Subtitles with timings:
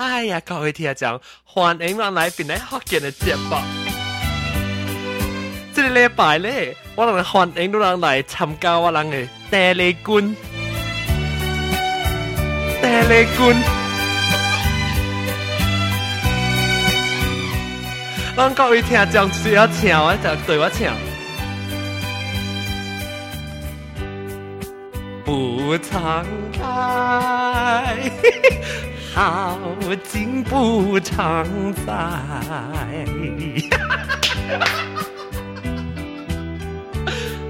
[0.00, 3.56] 哎呀，各位听众，欢迎我来邊来福建的节目。
[5.74, 6.48] 这個礼拜呢，
[6.94, 10.36] 我来欢迎到人嚟參加我人的大利军。
[12.80, 13.56] 大利军，
[18.36, 20.92] 讓各位听众需要请我就对我请。
[25.24, 28.12] 不常开。
[29.14, 29.56] 好
[30.04, 31.44] 景不常
[31.86, 31.92] 在。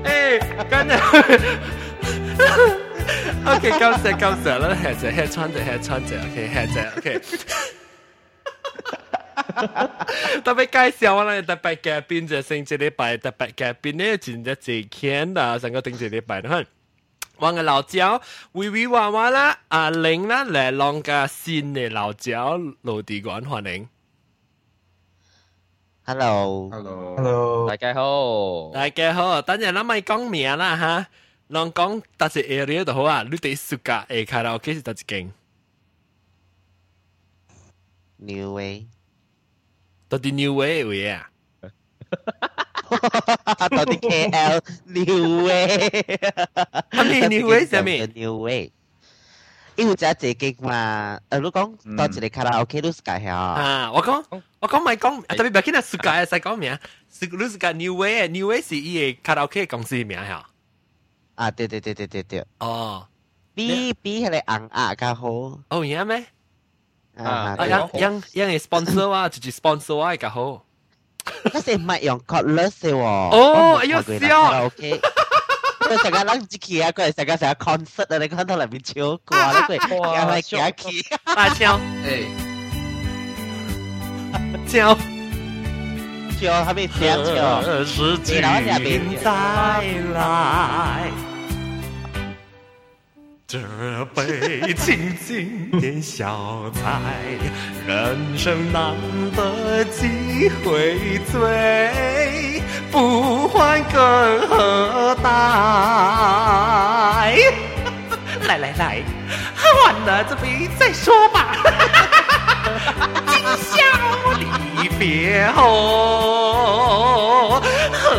[0.05, 0.39] 哎，
[0.71, 0.95] 跟着
[3.45, 7.09] OK，够石够石了 h e a 穿石 h 穿石，OK h e o k
[10.45, 16.65] 特别介绍我那特北街边这星期的拜，特北街边的真的最甜了，整个星期的摆的很。
[17.41, 18.21] 我嘅老蕉，
[18.53, 23.89] 微微娃娃啦，阿玲啦，嚟浪嘅新嘅老蕉，老地館歡迎。
[26.05, 29.41] Hello，Hello，Hello，大家好，大家好。
[29.43, 31.07] 等陣啦，咪講名啦嚇，
[31.47, 33.23] 浪講特別 area 就好啊。
[33.31, 35.31] 你哋暑假誒卡拉 OK 是特別勁。
[38.17, 38.89] New Way，
[40.09, 41.31] 特別 New Way 嘅嘢啊。
[43.77, 44.55] ตอนที่ KL
[44.99, 45.67] New Way
[46.99, 47.89] ทำดี New Way ใช่ไหม
[48.21, 48.63] New Way
[49.79, 50.83] อีกจะเจ๊กมา
[51.29, 54.15] เออรู้กงตอนจะได้คาราโอเครู้สึกไงฮะอ่าว่าก็
[54.61, 56.75] ว่าก็ไม่ก็แต่ไม่แบบนี้นะ่สึกไงใส่ก็เมีย
[57.19, 60.43] สึกรู้สึกไง New Way New Way สีเอคาราโอเคกงสีเมียฮะ
[61.39, 62.75] อ่าเดี๋ยวเดี๋ยวเดี๋ยวเดี๋ยวอ๋อ
[63.57, 63.67] ปี
[64.05, 65.23] ปีอะไรอังอากาโฮ
[65.71, 66.15] โอ้ยังไหม
[67.19, 70.39] อ่ายังยังยังสปอนเซอร์ว่าจะจีสปอนเซอร์ว่ากาโฮ
[71.53, 73.29] 那是唔用 colours 哎哟
[74.67, 75.01] ！OK，
[75.91, 81.03] 我上个冷天气啊，过嚟上个上个 concert 啦，你看到那边跳舞， 你对，跳来跳去，
[84.67, 84.99] 跳，
[86.39, 87.83] 跳，跳，那边跳跳，热
[88.41, 88.79] 闹那
[91.19, 91.28] 边。
[93.51, 93.59] 这
[94.15, 96.83] 杯敬敬点小菜，
[97.87, 98.95] 人生难
[99.35, 100.07] 得几
[100.63, 100.99] 回
[101.33, 101.91] 醉，
[102.91, 105.31] 不欢更何待？
[108.47, 108.99] 来来来，
[109.57, 111.57] 喝完了这杯再说吧。
[113.29, 113.81] 今宵
[114.39, 114.45] 离
[114.99, 117.59] 别后，
[117.95, 118.11] 何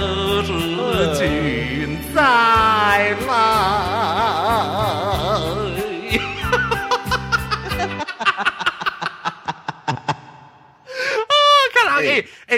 [0.41, 1.19] 日君
[2.15, 2.23] 再
[3.27, 3.88] 来？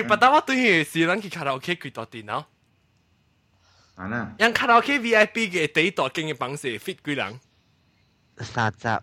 [0.02, 7.34] いパตワาゥインシランキカนオケクคาราโอันน่ะยังคาราโอเกะ VIP เกตต่อเก่งยังปังเสฟิตกี่หลัง
[8.56, 9.00] สามจิบ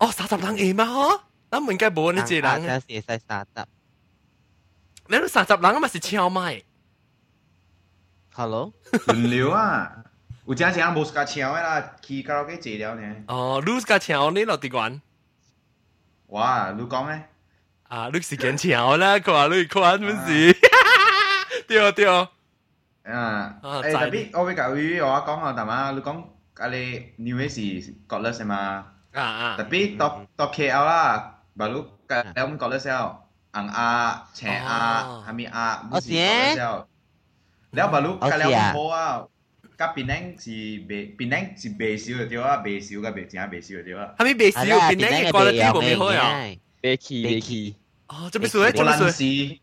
[0.00, 1.14] อ้สามจิบหลังเองมงฮะ
[1.50, 3.66] แล้วเหมือนแกโบนี่เจหลังจะเสียใสสามจิบ
[5.08, 6.38] แล้วสามจิบหลังมันสิเชียวไหม
[8.38, 8.56] ฮัลโหล
[9.04, 9.66] คุณเหลียวอ่ะ
[10.46, 12.66] 有真正无加枪่啦，去卡拉 OK 坐
[13.00, 13.04] น
[16.36, 17.12] ว้าลูกก้องไหม
[17.90, 20.56] 啊，你時間長啦，佢話你看咩事？
[21.66, 22.06] 對對。
[22.06, 26.22] 啊，誒，特別我會教佢我講下，但嘛，你講
[26.54, 28.86] 啊你 New Year 是 Godless 嘛？
[29.12, 29.56] 啊啊。
[29.56, 31.74] 特別到到 KL 啦，把你
[32.06, 36.86] 教我們 Godless 了，昂啊、青啊、哈密啊，不是 Godless 了。
[37.74, 39.04] แล้วบาลูก็แล้วโมว่า
[39.78, 40.54] กับปีนังสี
[40.86, 46.28] เบปีนังสีเบสิวเดียวว่าเบสิวกับเบจางเบสิวเดียวว่าฮะมีเบสิวปีนังก็เลยที่ผมไม่เข้าอ่ะ
[46.80, 47.60] เบคีเบคี
[48.10, 48.72] 哦，做咩事咧？
[48.72, 49.22] 做咩事？
[49.22, 49.60] 你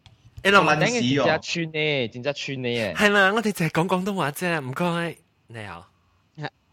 [0.51, 2.07] 落埋頂嘅真村呢？
[2.07, 2.69] 真村呢？
[2.69, 2.95] 嘅。
[2.95, 5.15] 係啦，我哋淨係講廣東話啫，唔該。
[5.47, 5.85] 你好。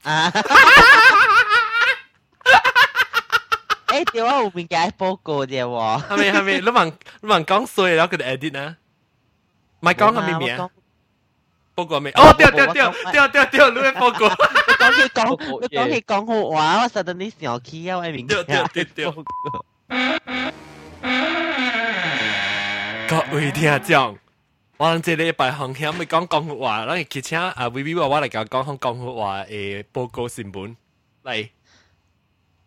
[0.05, 0.31] 啊！
[3.89, 6.09] 誒，電話後面嘅報告啫喎。
[6.09, 6.53] 係咪係咪？
[6.61, 6.93] 你問
[7.23, 8.77] 你問講衰啦，佢哋 edit 啊？
[9.81, 10.69] 唔係講係咩名？
[11.75, 12.13] 報告咩？
[12.15, 14.29] 哦，掉掉掉掉掉掉，你咩報告？
[14.29, 18.27] 你講起講你講起講好話，我實在你想起啊，我明。
[18.29, 19.15] 掉掉掉掉。
[23.07, 24.19] 各位听众，
[24.79, 30.75] 我哋礼拜讲讲好话，我去请啊 v v 话我嚟讲讲讲好话诶，报告新闻。
[31.23, 31.51] 嚟，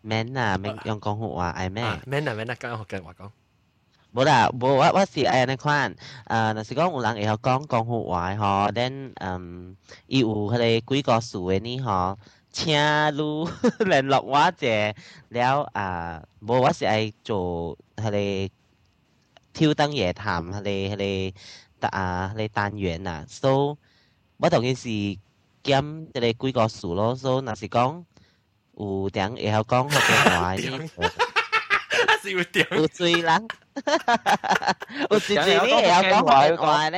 [0.01, 0.55] 咩人啊？
[0.55, 3.31] 唔用讲好话，系咩？a 人啊？n 人刚好讲话讲？
[4.11, 5.95] 无啦，无我我是系呢款。
[6.29, 9.75] 若是讲有人会晓讲讲话嘅话，咁嗯，
[10.05, 11.79] 有迄个几个事嘅呢？
[11.79, 12.17] 吼。
[12.51, 12.73] 请
[13.17, 13.47] 如
[13.85, 14.67] 联络我者，
[15.29, 18.11] 了啊，无我是爱做迄
[18.47, 18.53] 个。
[19.57, 21.33] 挑燈夜談，你你
[21.79, 23.75] 啊你單元啊，so
[24.37, 24.83] 我同件事
[25.63, 25.81] 兼
[26.13, 28.03] 即係幾個數咯，so 若是講
[28.77, 30.61] 有頂會曉講福建話呢，
[32.21, 33.47] 是有頂有水人，
[35.09, 36.97] 有水水你會曉講福建話呢？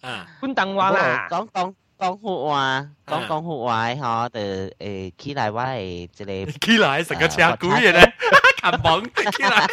[0.00, 1.74] 啊，本當話啦，講講。
[1.98, 4.38] 講福話，講講福話，嗬，就
[4.86, 8.14] 誒起來我係即係起來成個車鬼嘅咧，
[8.62, 9.66] 冚棒起來。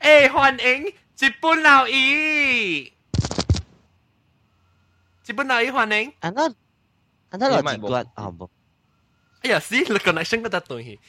[0.00, 0.86] 诶、欸，欢迎
[1.18, 2.92] 日本老姨，
[5.26, 6.12] 日本老姨欢迎。
[6.20, 6.52] 啊那啊
[7.32, 8.48] 那落几段啊不？
[9.42, 11.00] 哎呀，死你个 connection 嗰笪東西，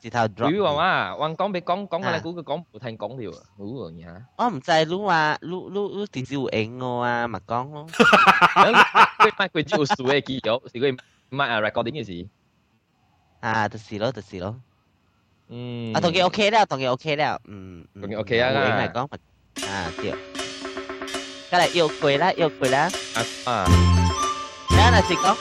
[0.00, 0.52] 直頭 drop。
[0.52, 4.26] 語話嘛，話講俾講講下你估佢講冇聽講了啊，好容易嚇。
[4.38, 7.86] 我唔知碌話碌碌碌電視會影我啊，咪講咯。
[7.90, 10.98] 佢咪佢只會數嘅記錄，是佢
[11.28, 12.28] 咪啊 recording 嘅事。
[13.40, 14.60] 啊，就是咯，就是咯。
[15.54, 19.00] 嗯，啊，同佢 OK 啦，同佢 OK 啦，嗯，同佢 OK 啊，啦，嚟講，
[19.68, 20.14] 啊，對，
[21.50, 23.18] 隔嚟又貴啦，又貴啦，啊
[23.52, 23.64] 啊，
[24.70, 25.36] 你阿嗱是講，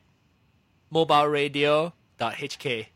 [0.91, 2.94] mobileradio dot hk。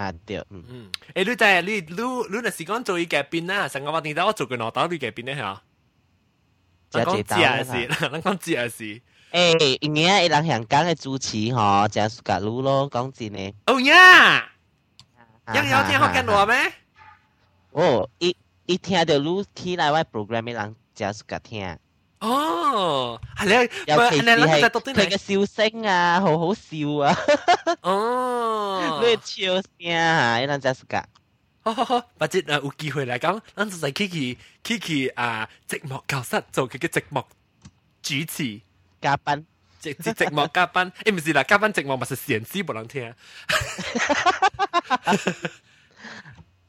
[0.00, 3.68] 啊对，嗯，哎，你在你你你那时光做一改變呐？
[3.68, 5.62] 上个话题，當我做个攞到你改變咧哈？
[6.88, 9.02] 咱講知也是，咱讲知也是。
[9.32, 13.54] 誒，一年一伊人香港的主持吼，真是格路咯，讲真誒。
[13.66, 14.50] 哦呀，
[15.54, 16.56] 杨瑶听好跟我咩？
[17.72, 21.76] 哦，一一聽到你起来，我 program 一人真是格听。
[22.20, 23.52] 哦，係你，
[23.92, 27.16] 尤其是係佢嘅笑聲啊，好好笑啊！
[27.80, 30.38] 哦， 咩笑声啊？
[30.38, 31.04] 要諗真實噶。
[31.62, 37.24] 好好好，或者有机会嚟講，我做在 Kiki，Kiki 啊，寂寞教室做佢嘅寂寞
[38.02, 38.60] 主持
[39.00, 39.46] 嘉宾。
[39.80, 43.14] 直接寂寞嘉宾，诶唔係啦，嘉宾寂寞咪食咸豬冇撚聽。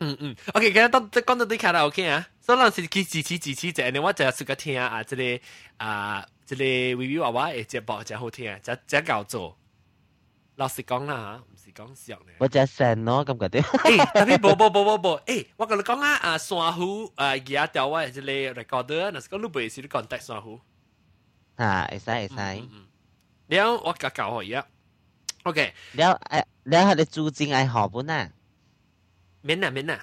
[0.00, 5.42] 嗯嗯，OK，今日即讲到啲卡拉 OK 啊，所以嗱，時佢支持支持者，你我就係識個聽啊，即系
[5.76, 9.56] 啊，即系 r v i e 娃娃诶，只播只好听，只只搞做。
[10.54, 12.34] 老实讲啦吓，唔是讲笑咧。
[12.38, 13.88] 我只神咯，咁嘅啲。
[13.88, 20.60] 诶，特别播播播播播，诶，我同你讲啊，啊，珊瑚啊，而家掉我即系 recorder，嗱，講你唔是你 c o n t a c 珊瑚。
[21.56, 22.62] 啊，會使會使。
[23.56, 24.62] 了，我教教佢嘢
[25.42, 25.72] OK。
[25.94, 28.30] 了誒，了，佢哋租金系何本啊？
[29.46, 30.00] ม้นอะเม้นอะ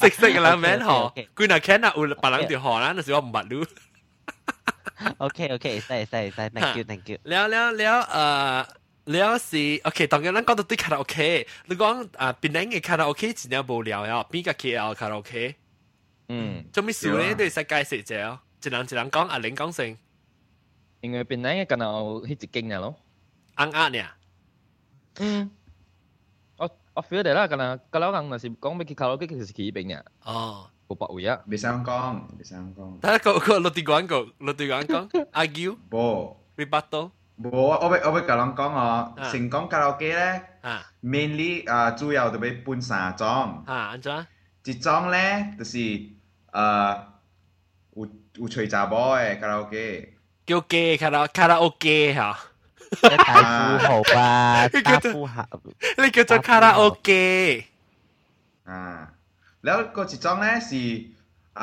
[0.00, 0.98] สิกสิกอะไรเม้นหอ
[1.36, 3.62] กูน่าแค่น่ะอุลปลังติหอนะน่ะสิว่าบัดรู้
[5.20, 8.56] โอเคโอเคใส่ใส่ใส่ thank you thank you แล้วแล้วแล้วเอ่อ
[9.14, 11.18] แล้วสิโอเคตอนนี้นรางก็ต้องคาราโอเค
[11.66, 11.88] แล้วก็
[12.20, 15.32] อ่าปีนังก็คาราโอเคจริงๆไม่เลี้ยวแล้วปีก็เคียวคาราโอเค
[16.30, 19.92] อืมจะไม่สูเลยด้วยสกายสิเจ้าจะนั่งจะนั่งก้องอ่ะเลิงก้องเสิง
[21.04, 21.84] 因为本来个อ能
[22.26, 22.94] 去一间了咯，
[23.54, 23.98] 安安呢？
[25.20, 25.48] 嗯。
[26.98, 30.02] 我 feel 到啦，可能嗰兩人是講要去卡拉 OK，其實是去邊嘅。
[30.24, 31.38] 哦，冇北位啊。
[31.46, 32.98] 未想講，未想講。
[33.00, 35.76] 但係個個落地講講，落地講講，阿嬌。
[35.88, 36.34] 冇。
[36.56, 37.12] Rebuttal。
[37.40, 37.50] 冇，
[37.84, 40.42] 我咪我咪甲人講哦，成功卡拉 OK 咧
[41.04, 43.24] ，mainly 啊主要就要分三種。
[43.64, 44.26] 啊，安怎？
[44.64, 46.10] 一種咧就是誒
[47.94, 52.38] 有有吹查某嘅卡拉 OK，叫 gay 卡拉卡拉 OK 嚇。
[53.12, 54.34] จะตายกูเหาปลา
[54.86, 55.44] ตากูหา
[56.02, 57.08] 你叫做卡拉 OK
[58.68, 58.72] 啊，
[59.66, 60.70] 然後嗰一種咧是
[61.60, 61.62] 啊，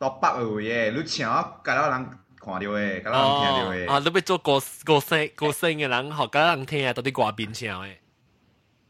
[0.00, 1.20] 到北澳嘅，你唱，
[1.66, 1.96] 搞到人
[2.42, 3.78] 看到嘅，搞到人聽到嘅。
[3.90, 7.92] 啊，你要做歌歌星歌星嘅人，學搞人聽啊，到底歌邊唱嘅。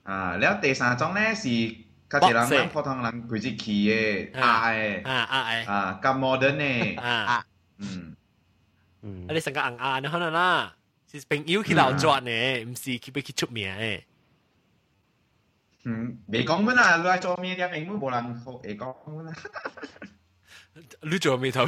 [0.05, 1.45] 啊，然後第三種咧是
[2.09, 7.45] 較濟人人普通人開始起嘅，啊誒，啊啊誒，啊咁 modern 嘅，啊，
[7.79, 8.17] 嗯，
[9.03, 10.75] 嗯，啊你成個硬硬你可能啦。
[11.19, 12.31] 是朋友去老作呢，
[12.65, 14.05] 唔是去俾佢出名诶。
[15.83, 19.33] 嗯，未讲乜啊，来做咩啲永遠冇人學嚟讲乜啦。
[21.01, 21.67] 你做咩头？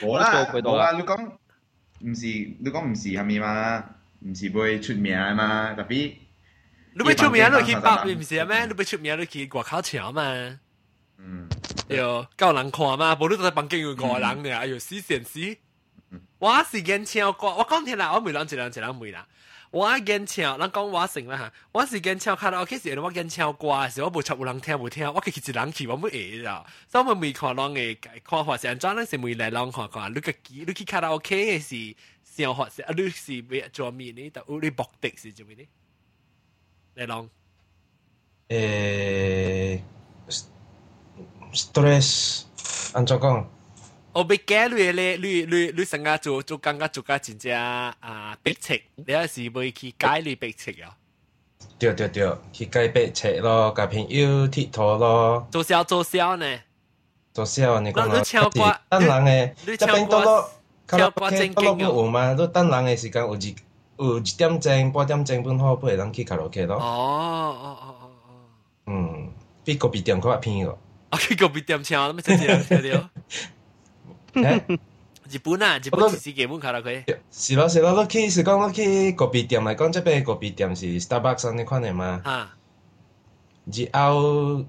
[0.00, 1.38] 冇啦，冇啦，你讲
[2.02, 3.84] 唔是，你讲唔是系咪嘛？
[4.20, 5.74] 唔是会出名嘛？
[5.74, 6.16] 特别
[6.94, 8.64] 你俾出名，都去八邊唔是咩？
[8.66, 10.58] 你俾出名，都去挂靠墙嘛？
[11.18, 11.46] 嗯，
[11.88, 13.14] 有够难看嘛？
[13.20, 15.40] 無你都喺房间有个人呢，哎呦，死神死！
[16.42, 19.24] 我是眼超歌，我讲天啦，我每人只人只人每啦。
[19.70, 26.66] 我眼超，人讲我成啦哈，我是眼超看到，OK 時，我眼超挂，是我無插有人听無听，我其实一人去我唔会啦。
[26.90, 31.94] 所以我每看人嘅看法是安怎，咱是每来人看看，你个机，你去看到 OK 嘅是
[32.24, 34.28] 想法是啊，你是要做咩呢？
[34.34, 35.62] 但屋里博的是做咩呢？
[36.96, 37.30] 来人。
[41.52, 42.42] 誒，stress
[42.96, 43.48] 安怎讲？
[44.14, 50.92] 我俾街女咧，女女女神啊，做做更加做架真正啊，白痴，你又是未去街女白痴啊？
[51.78, 55.48] 对对对，去街白痴咯，隔朋友铁佗咯。
[55.50, 56.46] 做宵做宵呢？
[57.32, 58.18] 做宵你讲啦。
[58.18, 58.76] 你唱过？
[58.90, 60.50] 等人诶，一边到到
[60.86, 61.48] 卡拉 OK，
[61.82, 63.56] 到嘛，到等人诶时间，有几
[63.98, 64.92] 有几点钟？
[64.92, 66.76] 半点钟半好，不会人去卡拉 OK 咯。
[66.76, 68.30] 哦哦哦哦哦。
[68.88, 69.32] 嗯，
[69.64, 70.78] 比个比较便宜个，
[71.08, 73.08] 啊，比个比点唱，笑住笑住。
[74.34, 76.90] 日本啊，日本是给门口的可
[77.30, 82.20] 是咯是咯，我去是讲我去隔壁店，来讲这边隔壁店是 Starbucks 那款的嘛？
[82.24, 82.56] 啊。
[83.66, 84.64] 以后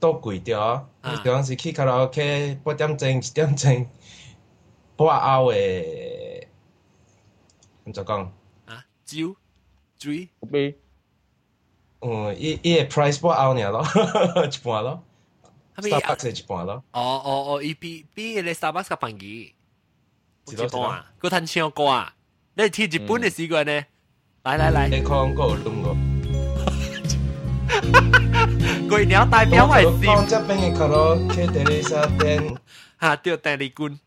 [0.00, 3.86] 都贵掉，一般是去卡拉 OK 八点钟、一点钟，
[4.96, 5.58] 八欧的。
[7.84, 8.32] 你就讲？
[8.66, 9.36] 啊，九、
[9.96, 10.48] 九、八。
[12.00, 13.84] 嗯，一、一，price 八欧了咯，
[14.46, 15.04] 一半咯。
[15.82, 19.54] スターバックスで一本やろ哦哦哦，伊比比迄个 Starbucks 较便宜，
[20.52, 22.14] 有一半啊，佮趁唱歌啊，
[22.54, 23.72] 你去日本的习惯呢？
[24.42, 25.96] 来来来，你看过中国？
[28.88, 29.86] 鬼鸟代表我是。
[30.08, 32.54] 我这边的卡拉 K 德丽莎店，
[32.96, 33.98] 哈，对，戴丽君。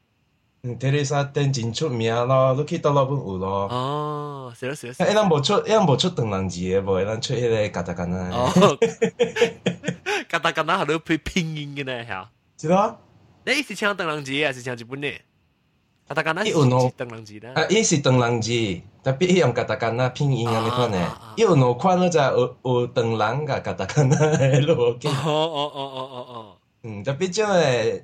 [0.63, 3.67] 嗯，特丽莎邓真出名咯 l 去到老本有咯。
[3.71, 5.01] 哦，是是是。
[5.03, 8.29] 哎，咱无出，哎，咱无出邓郎字的，无，咱出迄个嘎达嘎那。
[8.29, 8.77] 哦，
[10.29, 12.29] 嘎达嘎那好多拼拼音个呢，哈。
[12.57, 12.99] 知道？
[13.45, 15.09] 哎，是唱邓郎字还是唱日本的？
[16.07, 16.53] 嘎达嘎那是
[16.95, 17.51] 邓郎字的。
[17.53, 18.51] 啊，伊是邓郎字，
[19.03, 21.17] 特别用嘎达嘎那拼音安尼看呢。
[21.37, 24.17] 又挪看那只俄俄邓郎噶嘎达嘎那
[24.75, 26.57] o k 哦哦哦哦哦哦。
[26.83, 28.01] 嗯，特别将个。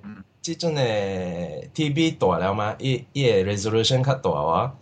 [0.47, 2.73] 即阵诶 t v 大了吗？
[2.79, 4.73] 一一个 resolution 卡大哇，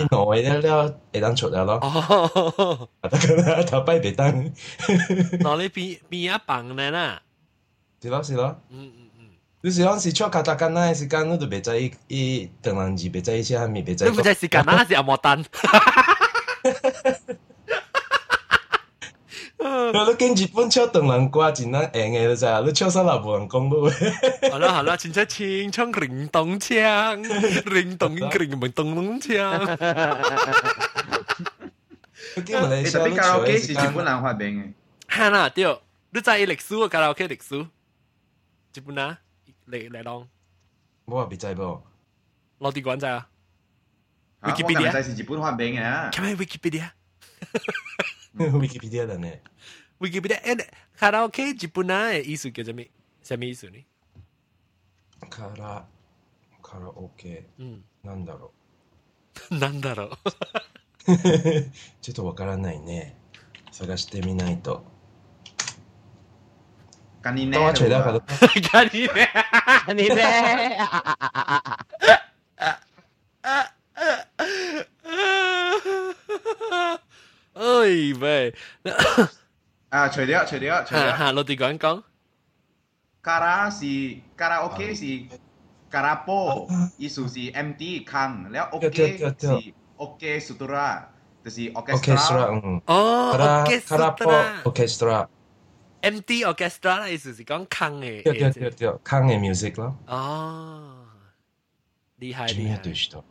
[0.00, 1.74] 一弄一了了，一档出来了。
[1.74, 4.52] 哦，大 哥，他不一档。
[5.38, 7.22] 哪里比比阿棒来了？
[8.02, 8.56] 是咯是咯。
[8.70, 9.24] 嗯嗯嗯，
[9.62, 14.08] 就是讲是撮卡大干呐，时间都别在意，一等人机别在意，下面别在意。
[14.10, 15.38] 那不在时间那是阿莫哈。
[19.62, 23.92] 你跟日本車同人掛真難贏嘅咋，你超生流無人講咯。
[24.50, 27.14] 好啦好啦，真係清槍零動槍，
[27.72, 29.58] 零動零門動動槍。
[32.34, 32.66] 你特
[33.06, 34.72] 別卡拉 OK 是日本人發明嘅。
[35.08, 35.64] 哈啦對，
[36.10, 37.60] 你知歷史嘅卡拉 OK 歷史，
[38.74, 39.18] 日本啊
[39.68, 40.28] 嚟嚟當。
[41.04, 41.80] 我話別知噃，
[42.58, 43.28] 落地館仔啊。
[44.42, 46.10] Wikipedia 是日本發明嘅。
[46.12, 48.21] 睇下 Wikipedia。
[48.34, 49.42] ウィキペディアだね。
[50.00, 50.56] ウィキペディア、え、
[50.98, 52.74] カラオケ自分ない、いいすけど、じゃ
[53.36, 53.86] み、いいすね。
[55.28, 55.84] カラ、
[56.62, 58.52] カラオケ、うん、なんだろ
[59.50, 59.54] う。
[59.56, 60.10] なんだろう。
[62.00, 63.16] ちょっとわからないね。
[63.70, 64.84] 探してみないと。
[67.22, 69.26] ガニ n i n e r o Toma,
[77.92, 78.54] 喂喂，
[79.90, 82.02] 啊，除咗除咗除咗，嚇，落地講講。
[83.22, 83.84] Kara à, 是
[84.36, 85.04] Karaoke 是
[85.90, 91.02] Karapo，意思是 MD 坑，然後 OK 是 OK Sutra，
[91.44, 92.60] 就是 orchestra。
[92.64, 92.80] 嗯。
[92.86, 94.62] 哦，Karapo si orchestra ừ.
[94.64, 95.28] orchestra, orchestra
[96.00, 98.22] MT si Kang e, e Kang 啦，意思是講坑嘅。
[98.24, 99.94] 對對對對，坑嘅 e music 咯。
[100.06, 100.96] 哦，
[102.18, 103.22] 厲害厲害。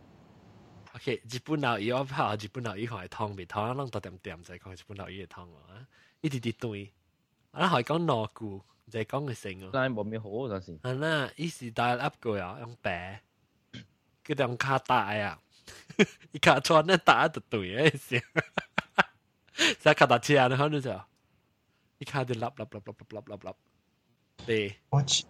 [1.03, 5.83] OK，日本佬伊我怕日本佬伊可以通袂通，咱都点点在讲日本佬伊会通啊，
[6.21, 6.93] 一直直对，
[7.49, 9.71] 啊，可以講挪固，就係講佢成啊。
[9.73, 10.77] 但係冇咩好嗰陣時。
[10.77, 13.19] 係啦，伊是帶 up 過啊，用白，
[14.23, 15.41] 佢哋用卡帶啊，
[16.33, 17.59] 伊卡穿咧帶就對
[17.91, 18.23] 嘅事，
[19.79, 21.01] 就卡達車咧，可能就，
[21.97, 23.53] 伊卡就笠笠笠笠笠笠笠笠，
[24.45, 24.77] 對。
[24.91, 25.23] 我知。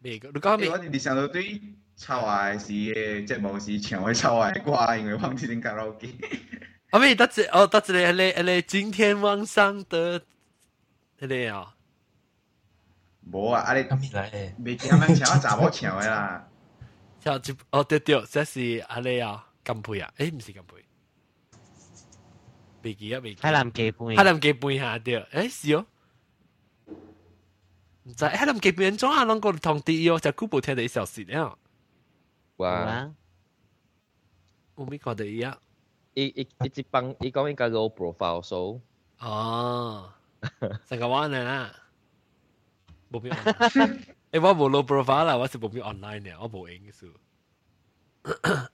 [0.00, 1.60] 未你講你，我哋上到對
[1.96, 6.08] 抄下時嘅節目時唱嘅抄下歌，因為忘記點卡拉 OK。
[6.90, 10.22] 啊咪，得只哦，得只咧，咧咧，今天晚上的
[11.18, 11.74] 咧啊，
[13.30, 16.48] 冇啊，啊你今日嚟咧，未見啱啱唱，查某唱嘅啦。
[17.20, 20.84] 唱一哦對對，這是啊你啊，金杯啊，誒唔是金杯，
[22.82, 23.42] 未記啊未記。
[23.42, 25.84] 海南雞杯，海南雞杯嚇對，誒是哦。
[28.16, 31.58] 就 Adam 给别人装啊，啷个同第二就 Google 听的一小时了。
[32.56, 33.10] 哇！
[34.74, 35.56] 我没搞得一样。
[36.14, 38.80] 一一一直帮一讲一个 low profile so。
[39.20, 40.12] 哦，
[40.88, 41.72] 成個玩啊，
[43.10, 43.32] 冇咩。
[43.32, 47.08] 誒，我冇 low profile 啦，我是冇咩 online 嘅，我冇影數。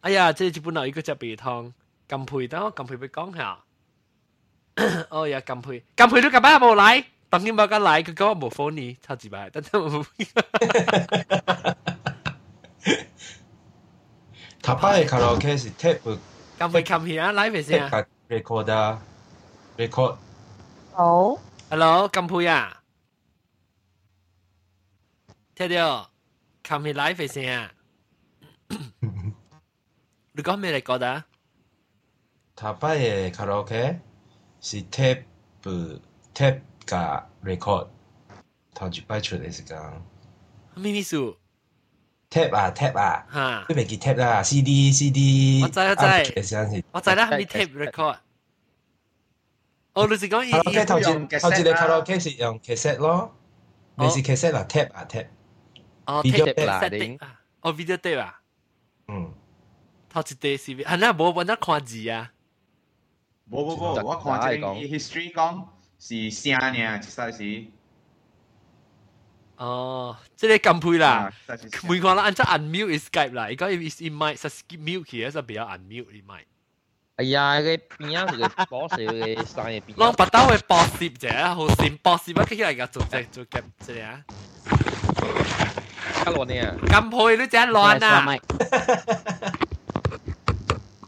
[0.01, 1.73] 哎呀，即係本來一個隻鼻湯，
[2.09, 3.65] 咁配，等我咁配俾講下。
[5.09, 7.05] 哦呀，咁配，咁配都咁啱冇嚟。
[7.37, 11.75] 当然冇咁嚟，佢講我冇 phony，超級白，但係我冇。
[14.63, 15.99] 他拍嘅卡拉 OK 是 tape，
[16.61, 19.03] 咁咪 come here live 先啊，record 啊
[19.77, 20.17] ，record。
[20.93, 21.37] 好
[21.71, 22.83] ，hello，金佩啊，
[25.57, 26.09] 聽到
[26.63, 27.73] ，come here live 先啊，
[30.31, 31.25] 你講咩 record 啊？
[32.55, 33.99] 他拍嘅卡拉 OK
[34.61, 36.61] 是 tape，tape。
[36.87, 37.87] 個 record，
[38.75, 39.79] 投資擺出嚟時間，
[40.75, 41.37] 唔咪咪住
[42.31, 48.17] ，tape 啊 tape 啊，都未見 tape 啦，CD CD，我知我知，我知啦，係咪 tape record？
[49.95, 53.35] 我哋是講以前用，投資投資你靠落 case 用 case 咯，
[53.97, 57.19] 咪是 case 啊 tape 啊 tape，video tape 嗰啲，
[57.61, 58.41] 哦 video tape 啊，
[59.09, 59.33] 嗯，
[60.09, 61.59] 投資 day C D，係啦冇冇冇，
[63.51, 65.69] 我睇住 history 講。
[65.99, 67.65] 是声尔，一赛是。
[69.57, 71.33] 哦，即係咁配啦，
[71.89, 76.43] 每個啦，按則 unmute Skype 啦，而家 is in mic，實 mute 佢，實比較 unmute in mic。
[77.17, 78.27] 哎呀，佢邊啊？
[78.27, 79.95] 佢 boss 佢生嘢邊？
[79.97, 82.87] 浪不到佢 boss 啫，好閃 boss 乜佢嚟噶？
[82.89, 84.23] 做只做夾啫啊！
[86.25, 86.77] 咁亂啊！
[86.83, 88.39] 咁配都真亂啊！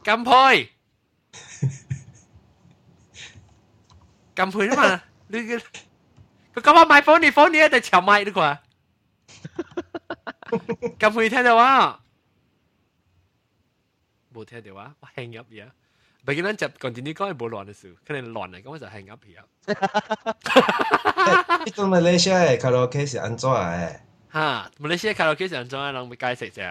[0.04, 0.70] 咁配。
[4.38, 4.90] กำพื้นมา
[5.32, 5.44] ดืง
[6.66, 8.50] ก็ว่าไมค์โฟนนี่โฟนนี่แต่เฉียไมคดีกว่า
[11.00, 11.70] กำพื้นแท้แต่ว่า
[14.34, 15.70] บูแท้แต่ว่าแฮงยับเยอะ
[16.24, 19.48] บางทีนั่นจับก่อนที่นี่ก็ไม่บูหลอนสือคะแนนหลอนเลยก็ว่าจะแฮงยับเยอะ
[21.66, 23.88] ที่ตัวมาเลเซียคาราโอเกะสิอันจ้าเอ๋
[24.36, 24.48] ฮะ
[24.82, 26.68] มาเลเซียคาราโอเกะสิอันจ้าลองไปไกลเสียเจ้า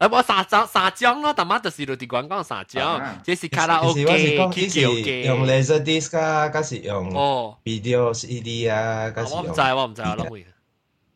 [0.00, 4.02] 诶，我沙江沙江咯，他妈就是落地广告沙江，这是卡拉 OK、
[4.50, 5.24] KTV。
[5.26, 9.44] 用 laser disc 啊，嗰是用哦 video CD 啊，嗰是用。
[9.44, 10.40] 我唔知，我唔知，我諗會。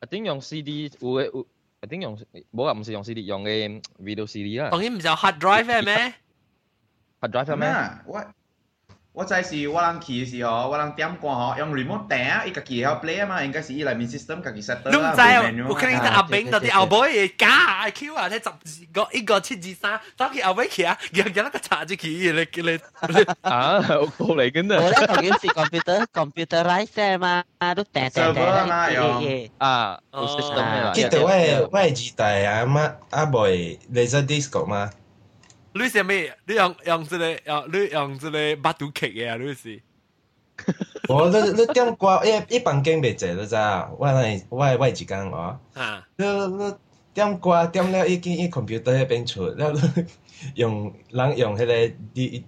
[0.02, 1.46] 一定用 CD，有有
[1.82, 2.14] 一定用，
[2.52, 4.68] 冇啊，唔是用 CD，用嘅 video CD 啦。
[4.68, 6.14] 當然唔就 hard drive 咩
[7.22, 7.68] ？hard drive 咩？
[8.06, 8.22] 我。
[9.14, 14.90] 我知是我人去的時候，我人點歌吼，用 remote 彈啊，伊家己曉 play 啊嘛，應該是伊內面 system 家己 set 得啦。
[14.90, 22.08] 你唔知，有可能阿炳到啲後尾嘅假 IQ 啊，即十個一個七二三，到佢後尾去啊，日日那個查住佢，
[22.60, 24.82] 你你啊，過嚟緊啊！
[24.82, 27.44] 我咧頭先是 computer computerize 嘛，
[27.76, 30.90] 都彈彈彈啦，用啊，有 system 啦。
[30.92, 31.26] 即係我
[31.70, 34.90] 我係二代啊，乜阿妹 laser disc 嘛。
[35.76, 36.32] 你是咩？
[36.46, 39.36] 你用用这个，用你用这个百度 K 呀啊？
[39.40, 39.80] 你是？
[41.08, 43.90] 我那那点瓜一一般跟别只了咋？
[43.98, 45.58] 我来我我几间哦？
[45.74, 46.78] 啊，那那
[47.12, 49.72] 点瓜点了已经一 computer 那边出，那
[50.54, 52.44] 用用用迄个 D，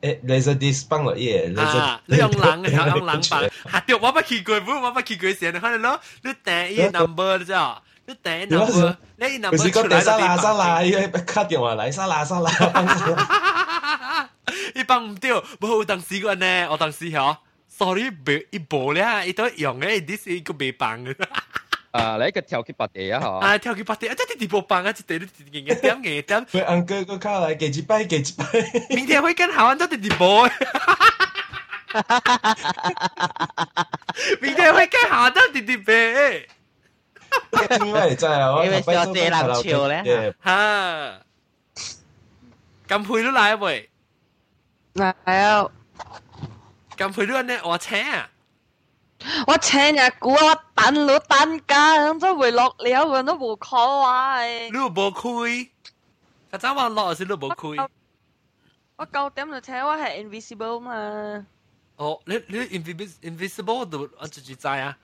[0.00, 7.82] 哎，那是 DSP 网页，啊，你用冷，用冷板，还丢我不去过，不我不去过先的看的咯，你第一 number 了咋？
[8.06, 8.98] 都頂到啊！
[9.16, 14.28] 你試過第三啦三啦，要 cut 電話嚟，三啦三啦，
[14.74, 15.28] 你幫唔到，
[15.60, 17.36] 冇當時個呢，我當時嗬
[17.68, 21.14] ，sorry，別一步咧，一都用嘅，this 一個未幫嘅。
[21.92, 23.38] 啊，你一個跳起八地啊嗬！
[23.38, 26.46] 啊，跳起八地，啊，即係地步幫啊，即係你硬點硬點。
[26.52, 28.44] 喂，安哥個卡嚟，幾幾拜幾幾拜。
[28.88, 30.48] 明天會跟好玩，都係地步。
[34.40, 35.92] 明天會跟好玩，都係地步。
[37.84, 41.22] 因為就係我因為我借冷潮咧嚇，
[42.88, 43.90] 咁配都賴喂，
[44.94, 45.66] 賴啊！
[46.96, 48.28] 咁配都人咧，我請啊！
[49.46, 54.68] 我請日估我等老等緊，真回落了，人都無可愛。
[54.70, 55.68] 你無開，
[56.50, 57.88] 阿仔話落先，你無開。
[58.96, 61.46] 我九點就請，我係 invisible 嘛。
[61.96, 64.96] 哦，你你 invisible invisible 都我直接在啊。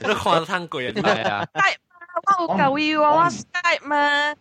[0.00, 4.34] 都跨得過人咩啊？Skype 我舊要我 Skype 嘛，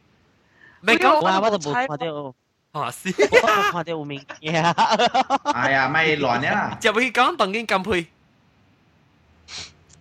[0.82, 2.36] 咪咁我我就冇跨掉。
[2.72, 4.20] 啊，是啊，跨掉五名。
[4.44, 6.76] 哎呀，咪亂啦！
[6.82, 8.08] 就會講當緊咁配，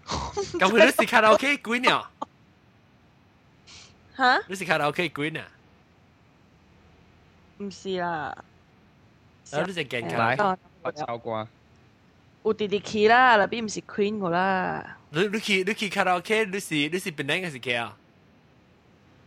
[0.06, 2.02] 咁配都是卡拉 OK 鬼鳥。
[4.16, 4.40] 嚇？
[4.48, 5.42] 你是卡拉 OK 鬼鳥？
[7.58, 8.34] 唔是啦。
[9.52, 11.46] 有啲隻鏡頭，我抄過。
[12.44, 14.50] อุติดิคีล่ะแล้วพี่มันสิควีนกูล่ะ
[15.14, 17.92] ดูกคีดูคีคาราโอเคดูสีดูสีเป็นแดงกันสิแกอ่ะ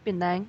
[0.04, 0.39] เป็นแดง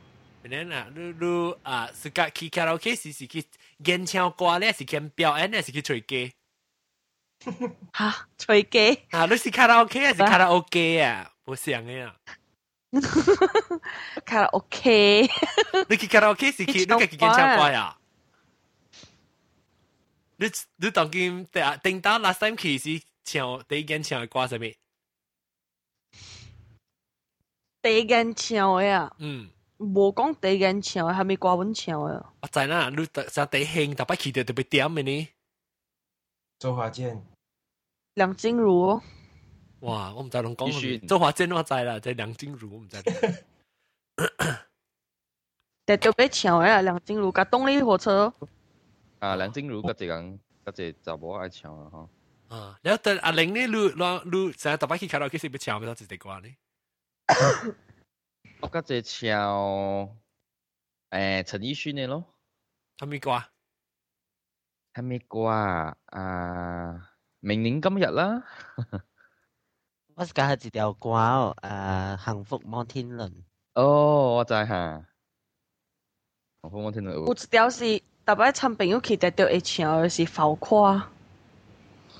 [0.40, 1.33] เป็นแดงอ่ะดูดู
[1.68, 3.40] อ่ะสกัดคีคาราโอเคสีสีคี
[3.85, 6.31] เงินเชี่วกวาเนี่ยสีเขียนเปล่าเนี่ยสิคีช่วยเกย์
[7.98, 8.09] ฮะ
[8.42, 12.02] ช่วยเกยฮ่ะดูสีคาราโอเคสิคาราโอเคอ่ะไม่เสียงเนี่ย
[14.31, 15.18] คาราโอเกะ
[15.88, 17.90] ดูคีคาราโอเกะสีคีดูกกับคีเงินเชี่วกวาอ่ะ
[20.38, 20.46] 你
[20.77, 24.77] 你当今第定打 last time 其实唱第一间唱嘅歌系咩？
[27.81, 32.27] 第一间唱嘅啊，嗯，无讲第一间唱嘅，系咪歌文唱嘅？
[32.42, 35.29] 我知啦，你特上第兴，特别去到特别点嘅呢？
[36.59, 37.25] 周华健、
[38.14, 39.01] 梁静茹。
[39.81, 40.68] 哇，我唔知侬讲
[41.07, 43.03] 周华健我知啦，即梁静茹我唔知。
[45.87, 48.33] 但特别唱嘅啊，梁静茹加动力火车。
[49.18, 52.09] 啊，梁静茹嗰只人嗰只就冇爱唱啦，嗬。
[52.48, 56.48] 啊，然后等阿玲呢，如如如，成日特別去卡拉 OK 是不唱，不知道自己歌呢。
[58.61, 59.29] 我嗰只唱，
[61.11, 62.24] 誒陳奕迅嘅咯。
[62.98, 63.48] 係咩歌啊？
[64.94, 65.96] 係咩歌啊？
[66.07, 68.44] 啊，明年今日啦。
[70.14, 73.33] 我梗係一條歌哦，誒，幸福摩天輪。
[73.74, 75.07] 哦，我知嚇。
[76.62, 77.24] 幸福摩天輪。
[77.26, 78.00] 我知條是。
[78.26, 81.06] 特别親朋友去得到一千二是浮夸。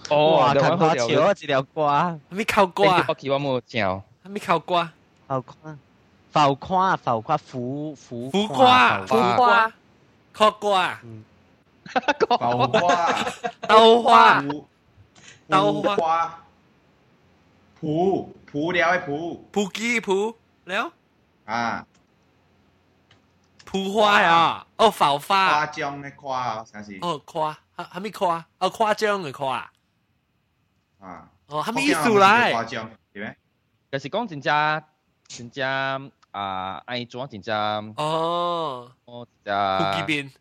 [0.08, 4.92] 哦，哇，啃花條啊，一條瓜，咪靠瓜，北極我冇嚼，咪靠瓜，
[5.26, 5.78] 浮夸，
[6.30, 9.72] 浮夸，浮夸，浮浮浮夸，浮夸，
[10.32, 11.00] 靠瓜，
[12.20, 13.24] 靠花，
[13.66, 14.44] 豆花，
[15.50, 16.38] 豆花，
[17.80, 18.86] ผ蒲ผูเด蒲
[20.76, 20.84] ยว
[21.46, 21.84] ไอ
[23.66, 26.96] 普花呀，哦，仿花夸张的夸啥是？
[27.02, 29.68] 哦，夸还还没夸，哦，夸张的夸
[31.00, 32.52] 啊，哦，还没数来。
[32.52, 33.37] 夸张，对呗？
[33.90, 34.81] 就是讲真家，
[35.26, 36.00] 真家
[36.31, 40.33] 啊爱装真家哦，哦，胡金斌，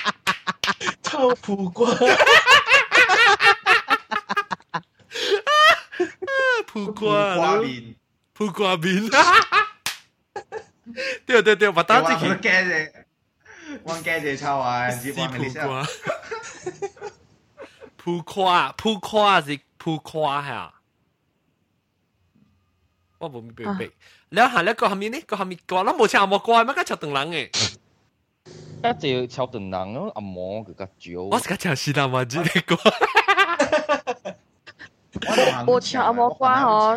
[1.17, 1.89] 靠谱瓜，
[6.69, 7.95] 普瓜，瓜面，
[8.34, 9.10] 普瓜面，
[11.25, 12.91] 对对对，我打字佢驚啫，
[13.82, 16.91] 我驚啫臭啊，唔知話係你先。
[17.97, 20.73] 普瓜，普瓜是普瓜嚇，
[23.17, 23.89] 我冇明白。
[24.34, 27.38] แล้วหันแล้วก็ทำนี้นี่ก็ทำนี้ก็แล้วหมดชาวหมดกวนมันก็ชาวตึงหลังไง
[35.67, 36.95] 我吃阿毛瓜哦，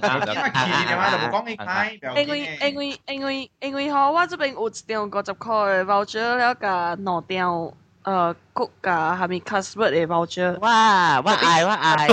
[2.17, 7.75] 因因为因为因为因为哈，我这边有两条五十块的，包住了加两条。
[8.09, 10.59] 誒谷㗎，下面 cashback 嚟 voucher。
[10.61, 11.21] 哇！
[11.21, 12.07] 我嗌我嗌。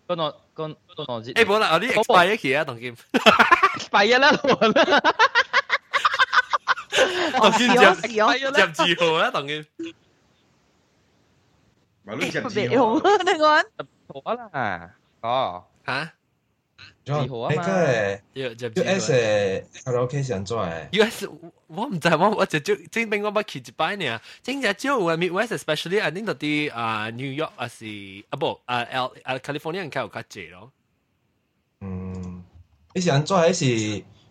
[0.06, 1.32] 嗰兩嗰嗰兩隻。
[1.34, 2.94] 誒，冇啦，我啲 expire 期啊，同劍。
[3.16, 5.02] expire 啦，我啦。
[7.36, 9.66] 同劍入入字號啦，同劍。
[12.04, 12.94] 咪你入字號。
[12.98, 13.64] 你講。
[14.24, 14.90] 好啦，
[15.22, 16.12] 哦嚇。
[17.06, 18.20] 二號啊嘛，你真係
[18.80, 19.70] U.S.
[19.84, 20.88] 卡拉 OK 上做誒。
[20.92, 21.28] U.S.
[21.66, 24.18] 我唔知，我我就就正邊我冇去一擺呢。
[24.42, 27.84] 正日朝我 Midwest especially I think 到啲啊 New York 啊是
[28.30, 30.72] 啊不啊 L 啊 California 人較有較濟咯。
[31.80, 32.42] 嗯，
[32.94, 33.64] 你想做還是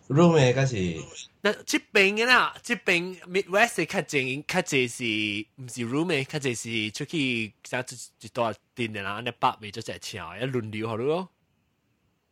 [0.10, 0.52] room 嘅？
[0.56, 1.16] 嗰是？
[1.42, 6.24] 那這邊嘅啦，這邊 Midwest 較濟較濟是唔是 room 嘅？
[6.24, 11.30] 較濟是出去想一一段店嘅啦，安尼北邊就只請，一輪流好咯。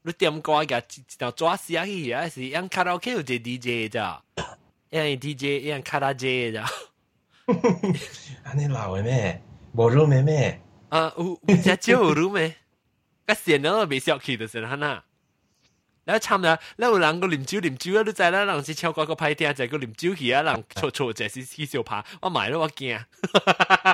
[0.04, 4.20] 你点歌个一条抓死啊去啊，是用卡拉 OK 有一个 DJ 咋？
[4.90, 6.68] 用 DJ 用卡拉 J 咋？
[8.44, 9.40] 安尼老诶咩？
[9.74, 10.60] 无路咩咩？
[10.90, 12.56] 啊，有有只少有路咩？
[13.28, 15.04] 个线都未少去的是哈那。
[16.06, 22.94] แล้วชามนะแล้วหลังก็ลิมจิ้วลิมจิ้วแล้วใจแล้วหลังสิเชียวก็ก็ไปเตียใจก็ลิมจิ้วเหียหลังโชโชใจสิสิเสียวพาว่าหมายแล้วว่าเกีย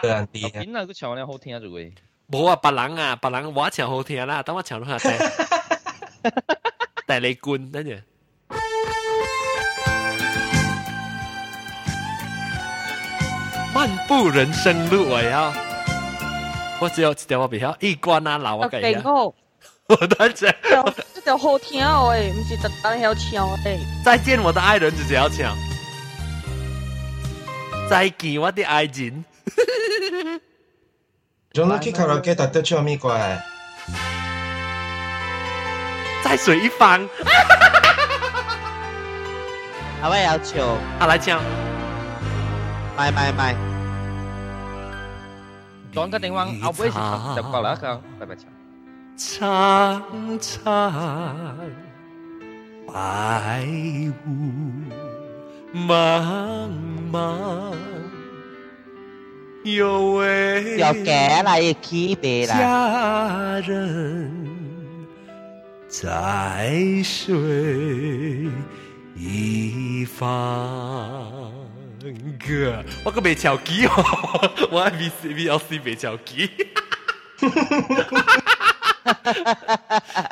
[0.02, 1.86] เออดีนะพี่น่ะก็ชาวเนี่ยโหเทียจุ้ย
[2.32, 5.18] บ่ว่าปะหลังอ่ะปะหลังว่าเฉียวโหเทียล่ะแต่ว่าเฉียวโหเทีย
[7.06, 8.00] 哈雷棍，等于
[13.74, 15.54] 漫步人生路，我要，
[16.82, 19.02] 我只有一条我比较一关啊，老 我感觉。
[19.90, 20.54] 我的这
[21.14, 23.78] 这条好听哦，哎，不是单单要唱的。
[24.04, 25.56] 再见我的爱人就是要抢。
[27.90, 29.24] 再见我的爱人。
[31.54, 33.42] 哈哈几卡拉给它都唱咪乖。
[36.24, 37.08] 在水一方。
[40.02, 41.40] 台 湾要求，他来唱。
[42.96, 43.56] 卖卖卖。
[45.92, 46.98] 转个灯光，阿威是
[47.36, 47.76] 就包了，阿
[48.20, 48.50] 拜拜来唱。
[49.18, 50.58] 层
[52.92, 53.66] 白
[54.26, 54.52] 雾
[55.76, 56.70] 茫
[57.12, 57.74] 茫，
[59.66, 60.92] 有位佳
[63.62, 64.57] 人。
[66.02, 66.72] 在
[67.04, 67.34] 水
[69.16, 71.32] 一方。
[72.48, 73.92] 哥，我个没巧机哦，
[74.70, 76.52] 我还 C B L C 未跳机。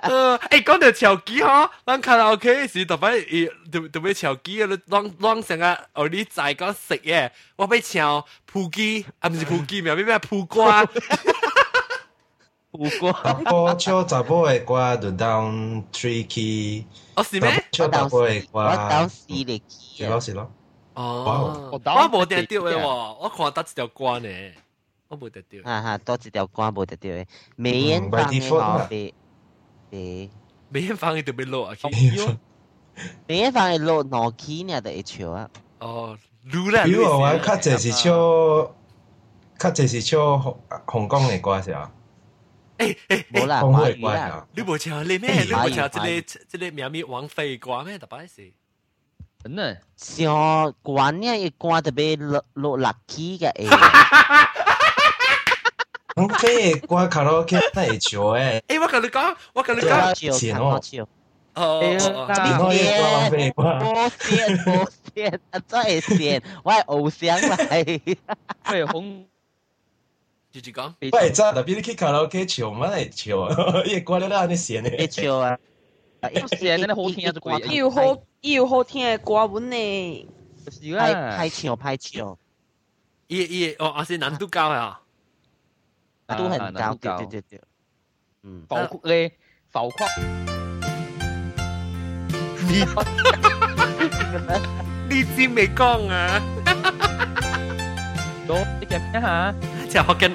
[0.04, 3.50] 呃，哎，讲到跳机哈，咱看到 K 是特别一
[3.92, 7.32] 特别跳机乱乱想啊，哦，你在搞食耶？
[7.56, 10.86] 我被跳扑机，啊，不是扑机，苗苗苗扑瓜。
[12.78, 13.12] 有歌。
[13.24, 16.84] 搭波唱查甫会歌，就 down tricky，
[17.16, 17.24] 搭
[17.72, 19.64] 超杂波会挂 down s i c k y
[19.98, 20.52] 是咯是咯。
[20.96, 24.30] 哦，我无得丢诶，我看多一条歌呢，
[25.08, 25.64] 我无得丢。
[25.64, 28.40] 哈哈，多一条瓜无得丢诶，美艳美女，
[30.70, 31.78] 美艳芳别 l o 落啊
[33.28, 35.50] 美艳芳姨落脑起，你阿会笑啊？
[35.80, 36.18] 哦，
[36.50, 38.72] 比如我玩卡即是唱，
[39.58, 41.92] 卡即是唱红红光诶歌是啊。
[42.78, 43.42] 哎哎哎！
[43.62, 44.46] 我不会关啊！
[44.54, 45.44] 你没瞧，你咩？
[45.44, 47.98] 你没瞧，这里这里喵咪王妃歌咩？
[47.98, 48.52] 大把的事。
[49.42, 49.78] 真的？
[49.96, 50.26] 啥
[50.82, 51.10] 挂？
[51.12, 53.48] 你一挂就变落落垃圾嘅。
[53.56, 54.46] 哎！
[56.18, 58.62] 王妃挂卡拉 OK，太潮哎！
[58.68, 61.08] 哎，我跟你讲，我跟你讲，潮，潮，潮！
[61.56, 68.86] 哦，你变，我变，我变，再变，我偶像了，哈哈哈哈哈！
[68.92, 69.26] 红。
[70.56, 73.36] 直接讲，不是，那别的 K 卡拉 OK 唱嘛来唱，
[73.86, 74.90] 伊个歌咧拉安尼写呢。
[74.92, 75.60] 会唱啊，
[76.58, 80.28] 写真的好听啊，就歌，伊好，伊好听的歌本呢，
[80.96, 82.38] 拍唱拍唱。
[83.28, 85.02] 伊伊哦，阿是难度高啊，
[86.28, 87.22] 都很难搞。
[88.44, 89.12] 嗯，浮夸，
[89.72, 90.08] 浮夸。
[92.66, 92.80] 你
[93.84, 97.12] 你你先未讲啊。
[98.48, 99.54] 都，一点吓，哈？
[99.90, 100.32] 叫霍建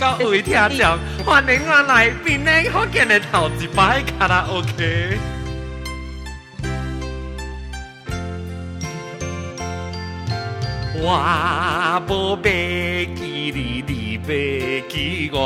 [0.00, 3.50] 各位听众，欢迎我来宾南好歌的卡
[4.26, 5.18] 拉 OK。
[11.02, 11.08] 我
[12.06, 12.50] 不忘记
[13.54, 13.92] 你，你
[14.26, 14.28] 忘
[14.88, 14.92] 记
[15.34, 15.38] 我，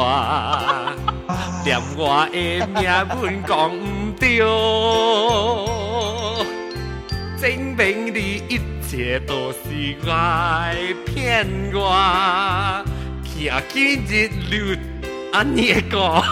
[1.64, 1.67] 念
[1.99, 2.93] 我的名，阮
[3.43, 3.83] 讲唔
[4.21, 4.25] 对。
[7.37, 9.59] 证明你一切都是
[10.07, 12.85] 在骗我。
[13.73, 14.79] 今日你
[15.33, 16.23] 阿尼讲，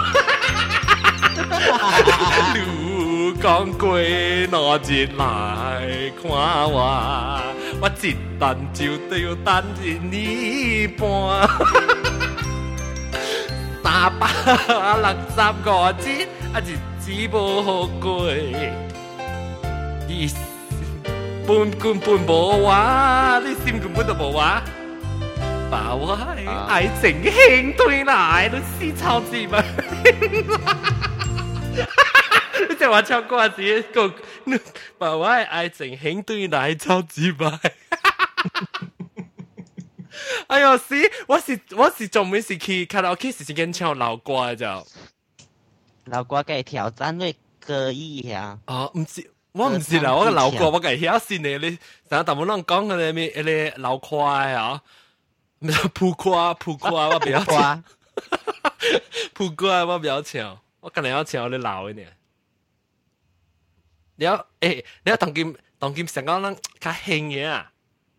[2.55, 6.31] 你 讲过两日来看
[6.71, 7.43] 我，
[7.81, 11.49] 我一等就对等一年半。
[13.83, 14.29] 大把
[14.95, 18.31] 六十五斤，阿是真无好过。
[21.45, 24.63] 半句半冇話，你心根本就冇話。
[25.69, 26.25] 把我的
[26.69, 29.65] 愛情傾倒奶你死抄字嗎？
[32.69, 33.61] 你這話抄瓜字，
[33.93, 34.13] 講
[34.99, 37.61] 爸爸的愛情傾倒奶超级嗎？
[40.47, 40.95] 哎呦，死！
[41.27, 44.65] 我是我是做美食去，看到 OK 时時跟唱老歌就
[46.05, 48.59] 老歌，嘅挑战會可以呀？
[48.67, 49.32] 哦，唔知。
[49.53, 51.77] 我唔是啦，我老歌我計曉先嘅，你
[52.09, 54.83] 成日大部人講嘅咩，嗰啲老夸啊，
[55.59, 57.83] 咩普夸普夸，我比较夸，
[59.35, 62.17] 普夸我比较强，我梗係要强你老一点。
[64.17, 67.71] 你要誒，你要当金当金，成個咱較兴嘅啊，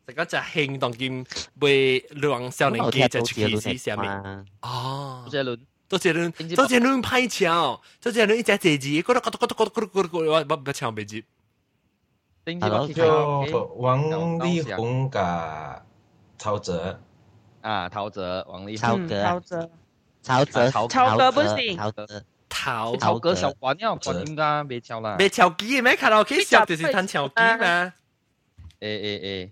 [0.06, 1.26] 成個就兴当金
[1.62, 4.46] 为两少年機就去試下面。
[4.62, 5.60] 哦，這轮。
[5.94, 11.24] 周杰伦，周杰伦拍桥，周杰伦一家姐姐，咕噜咕噜咕噜咕噜咕噜咕噜，我不我唱别接。
[12.60, 15.86] 还有王力宏噶
[16.40, 16.74] 陶喆
[17.62, 19.70] 啊，陶喆，王力，宏，陶喆，
[20.24, 21.92] 陶喆，陶喆，陶喆不行，陶
[22.50, 27.94] 陶陶哥小花尿，陶喆别敲了，别敲机，没看到可以小就是唱敲机吗？
[28.80, 29.52] 诶诶诶。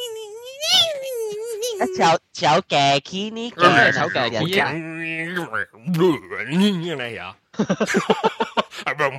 [1.95, 4.63] 小小嘅 key 呢嘅，小嘅 key
[6.95, 7.35] 嚟呀，
[8.85, 9.09] 係咪？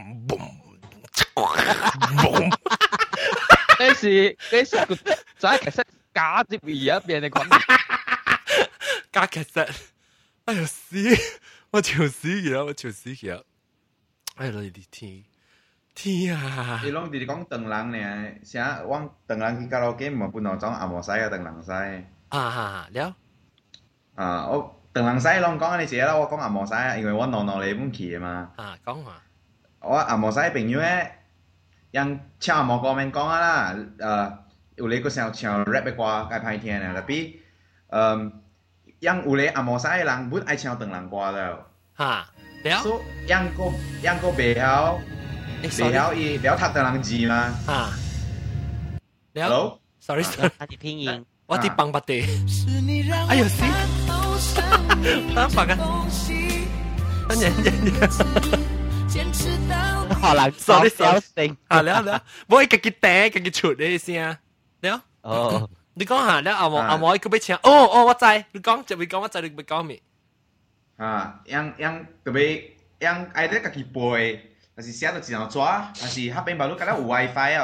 [3.79, 4.37] 咩事？
[4.53, 5.17] 你成個仔
[5.59, 5.83] 其實
[6.15, 7.45] 假接而家變你講
[9.11, 9.67] 假其實，
[10.45, 11.17] 哎呀屎！
[11.73, 13.43] 我條屎嘅，我條屎嘅，
[14.37, 15.25] 哎呀你啲天
[15.97, 16.81] 天啊！
[16.85, 18.29] 你攏直直講鄧人呢？
[18.45, 18.83] 啥？
[18.87, 20.29] 往鄧人去卡拉 OK 嘛？
[20.29, 21.63] 不能講阿莫西啊，鄧人
[21.99, 22.05] 西。
[22.39, 23.15] 啊，了。
[24.15, 28.51] 啊，我同人使攏講呢事啦，我講阿莫使，因為我攞攞你本去嘛。
[28.57, 29.11] 啊，講下。
[29.81, 31.13] 我阿莫使朋友咧，
[31.91, 34.39] 人唱阿莫歌面講啊啦，誒，
[34.77, 37.37] 有你個想唱 rap 嘅歌，介歹聽啊，特別，
[37.89, 38.43] 嗯，
[39.01, 41.67] 人有你阿莫使嘅人，本愛唱同人歌了。
[41.99, 42.29] 嚇，
[42.65, 42.83] 了。
[42.83, 43.65] 所以人個
[44.03, 44.99] 人個袂曉，
[45.63, 47.51] 袂曉伊了讀同人字嘛。
[47.67, 49.45] 嚇。
[49.49, 49.79] 了。
[50.01, 51.27] Sorry，sorry，他是拼音。
[51.53, 52.19] 我的棒棒的，
[53.29, 53.61] 哎呦西，
[55.35, 55.77] 棒棒啊！
[57.29, 57.93] 啊年年年，
[60.19, 61.05] 好啦，sorry WiFi
[61.69, 61.83] 啊，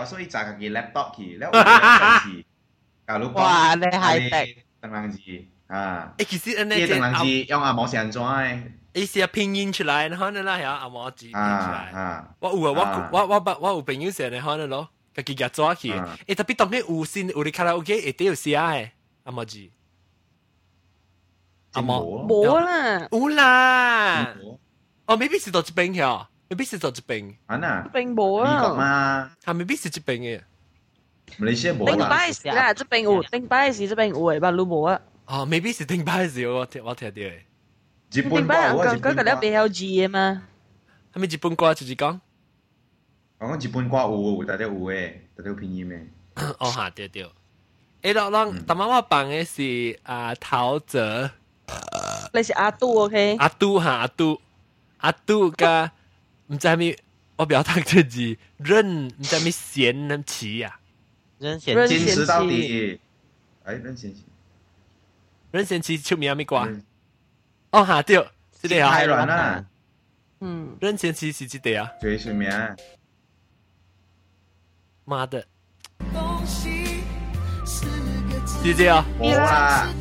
[0.05, 1.71] 所以揸家己 laptop 去，然後有手
[2.27, 2.29] 機。
[3.09, 5.19] 假如哇，你係敵鄧能字
[5.67, 6.13] 啊！
[6.19, 8.61] 誒，其實呢啲鄧能字用阿毛成做嘅，
[8.93, 12.23] 一些拼音出來，然後呢，那有阿毛字拼出來。
[12.39, 15.91] 我有啊，我我我我有朋友寫嘅，可能咯，佢自己做起。
[16.27, 18.91] 誒，特別當佢有先有啲卡拉 OK，一定要寫嘅
[19.25, 19.59] 阿毛字。
[21.73, 24.35] 阿毛冇啦，冇啦。
[25.07, 27.37] 哦，maybe 是到一邊嘅，maybe 是到一邊。
[27.47, 30.43] 啊嗱，一邊冇啊，係 maybe 是一邊嘅。
[31.39, 32.09] 唔係你先冇啦。
[32.09, 35.01] 頂 bias 啦，即係邊會頂 bias 即係邊會吧，攏無啊。
[35.27, 37.33] 哦，未必是頂 bias，我聽我聽啲。
[38.11, 40.43] 日本歌我講講個咧比較字嘅嘛。
[41.13, 42.19] 係咪日本歌直接講？
[43.39, 45.89] 我講日本歌有有，大家有誒，大家有拼音
[46.35, 46.53] 誒。
[46.59, 47.27] 哦嚇，對對。
[48.03, 51.31] 誒，老老，頭先我講嘅是啊，陶喆。
[52.33, 53.37] 你是阿杜 OK？
[53.39, 54.41] 阿杜嚇，阿杜，
[54.99, 55.93] 阿杜加
[56.47, 56.97] 唔知係咪？
[57.37, 60.78] 我表達出字，認唔知係咪賢能詞啊？
[61.39, 63.01] 任贤齐，
[63.65, 64.23] 哎，任贤齐，
[65.53, 66.67] 任贤齐出名阿没瓜？
[67.71, 68.69] 哦哈对哦，啊。
[68.91, 69.65] 太软啊。
[70.41, 71.91] 嗯，任贤齐是几队啊？
[72.01, 72.77] 对面。
[75.05, 75.45] 妈的！
[78.63, 79.95] 弟弟哦，好啊。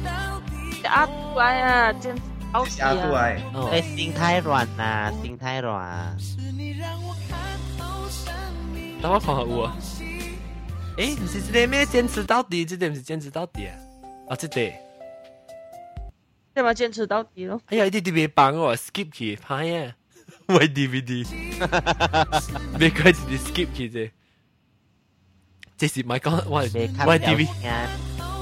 [0.85, 2.17] 阿杜啊，真
[2.51, 2.69] 好啊。
[2.81, 6.17] 阿杜哎，心太软呐，心太软。
[8.99, 9.77] 那我好酷啊！
[10.99, 13.73] 哎，是这面坚持到底，这点是坚持到底啊！
[14.29, 14.75] 啊，这点，
[16.55, 16.73] 对嘛？
[16.73, 17.61] 坚持到底咯！
[17.67, 19.95] 哎呀一 v d 别帮我，skip 去拍呀
[20.47, 21.23] y DVD？
[21.59, 22.89] 哈哈哈你
[23.37, 24.11] skip 去这。
[25.77, 26.65] 这是麦克哇！Why
[27.19, 27.47] d v d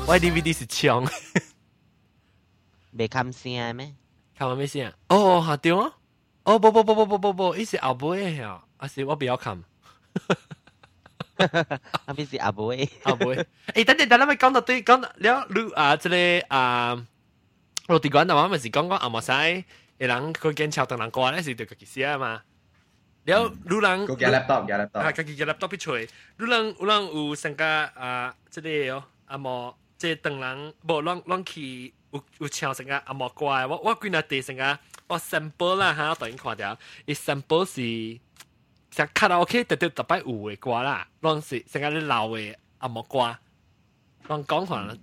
[0.08, 1.06] y DVD 是枪，
[2.92, 3.94] 没看声咩？
[4.34, 4.94] 看完没先？
[5.10, 5.92] 哦，好丢啊！
[6.44, 9.62] 哦不不不不不不不，一些阿伯哎呀，阿叔我不要看。
[12.08, 13.46] 阿边是阿妹，阿妹。
[13.74, 16.94] 诶，等陣，等陣，咪讲到對，講了，你啊，这里啊，
[17.88, 19.66] 我哋讲到话咪是讲讲阿莫西，诶，
[20.00, 22.42] 人佢见桥等人講咧，是对佢寫啊嘛。
[23.26, 26.08] 了，你人佢嘅 laptop，嘅 laptop，啊，佢嘅 laptop 必吹。
[26.38, 38.25] 你人，你人有参加啊，这里哦，阿莫，即等人，無亂亂去，有有潮参加阿莫怪，我我見阿地成個，我 sample 啦嚇，我頭看掉，一 sample 是。
[38.96, 43.20] 食卡拉 OK 直直特別有嘅歌啦，拢是成個咧老嘅阿毛歌，
[44.30, 44.96] 拢讲講了。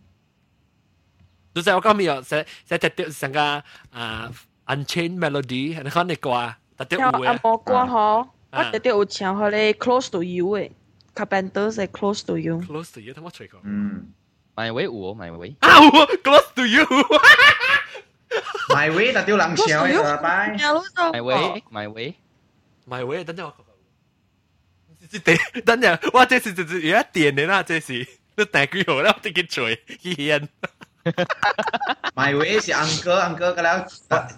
[1.54, 3.40] 就在我讲咪有，成成直直成個
[3.90, 4.32] 啊
[4.64, 7.26] Unchained Melody，係嗰啲歌，特別有嘅。
[7.32, 10.72] 阿毛歌吼，我直直有唱好咧 Close to You 诶
[11.14, 12.62] c a r p e n t e r 是 Close to You。
[12.62, 13.60] Close to You，他妈吹過。
[13.64, 14.14] 嗯
[14.56, 15.56] ，My Way 有，My Way。
[15.60, 15.68] 啊
[16.22, 16.86] ，Close to You。
[18.68, 20.56] My Way 特丢有笑，拜拜。
[20.56, 23.61] My Way，My Way，My Way，等等我。
[25.12, 30.48] 一地，等下我这是就是有一点的啦，这是你大几号啦，我得去吹去烟。
[32.14, 33.86] My way 是 uncle uncle 个了，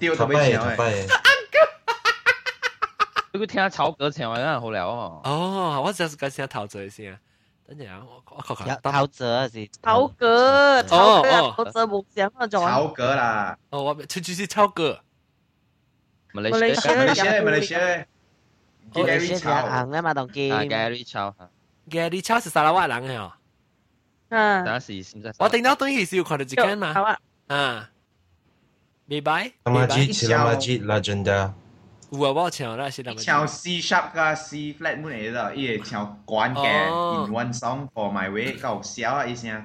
[0.01, 0.77] 丢头尾桥诶。
[0.77, 1.69] uncle，
[3.39, 5.21] 你听曹格唱话真好了哦。
[5.23, 7.17] 哦，我就是个先陶喆先。
[7.69, 13.57] 等陣啊，我我確實炒折是炒格，炒格炒折冇想啊，仲炒格啦。
[13.71, 15.01] 哦，我出出是炒格。
[16.35, 18.05] 馬來西亞，馬來西亞，馬來西亞。
[19.03, 23.33] Gary Chow 啊嘛，當見 Gary Chow，Gary Chow 是沙拉瓦人嘅哦。
[24.29, 25.05] 啊，當時
[25.39, 27.17] 我頂多當時是要看到一間嘛。
[27.49, 27.91] 啊，
[29.07, 29.51] 明白。
[29.65, 31.27] 那麼幾，那麼幾，legend。
[32.11, 33.21] 有啊，我唱啦，是那麼。
[33.21, 35.53] 唱 C sharp 加 C flat 乜嘢咯？
[35.53, 39.27] 伊係唱關嘅 In One Song For My Way，夠笑啊！
[39.27, 39.65] 伊聲。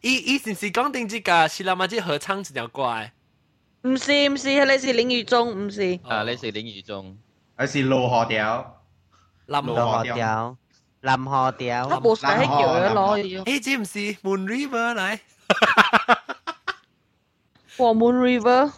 [0.00, 2.82] 伊伊是唔是講定只個是那麼幾合唱一條歌？
[3.82, 5.98] 唔是唔是，你是林宇中，唔是。
[6.04, 7.16] 啊，你是林宇中。
[7.56, 8.64] à, xin lô hò đéo
[9.46, 10.56] lâm hò đéo
[11.02, 15.16] lâm hò đéo nó bố sẽ hết chữ lo gì ấy chứ Moon River này
[17.78, 18.68] của Moon River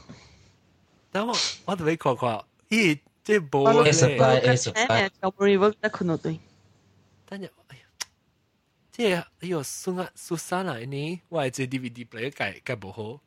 [1.12, 1.32] đó mà
[1.66, 5.72] tôi thấy khó khó ý chứ bố ấy sập lại ấy sập lại Moon River
[5.80, 6.38] đã không được đấy
[7.26, 7.50] 但是
[8.92, 9.24] 即係呢
[9.56, 13.20] 個蘇啊蘇珊啊，呢我係只 DVD player 解解唔好，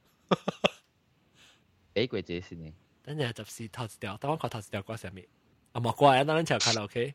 [1.91, 2.74] 俾鬼者先你。
[3.04, 5.28] 等陣就試頭條，等我講頭條講上面。
[5.78, 7.13] 啊，莫怪啊，咱唱卡拉 OK。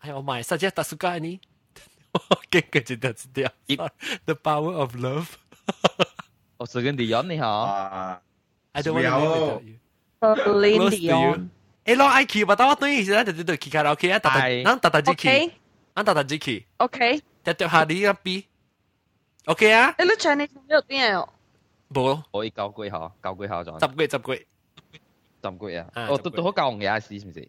[0.00, 1.40] 哎，我买啥只大叔干呢？
[2.12, 3.10] 我给个一条
[3.66, 3.88] 一条
[4.24, 5.26] ，The power of love。
[6.56, 7.62] 我是跟 Dion 你好。
[8.72, 9.78] I don't want to know you.
[10.20, 11.48] Close to you.
[11.84, 15.52] 哎，老爱去，把到我等于现在就是对去卡拉 OK 啊，达达，咱达达只去，
[15.94, 16.66] 咱达达只去。
[16.78, 17.22] OK。
[17.44, 18.42] 掉掉下你那边。
[19.44, 19.94] OK 啊。
[19.96, 21.28] 哎，你 Chinese 没有变哦。
[21.90, 23.78] 冇，我一交规下，交规下咗。
[23.78, 24.44] 十规，十规。
[25.58, 26.06] 浸啊！
[26.10, 27.46] 哦，都都好教嘅 I C 係咪先？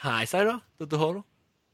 [0.00, 1.24] 係曬咯，都都好咯。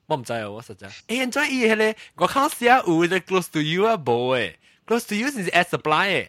[0.06, 0.88] 我唔知啊，我實在。
[0.88, 4.54] 誒，enjoy 嘢咧，我看下有咧 close to you 啊，冇誒
[4.86, 6.28] ，close to you 係 as supply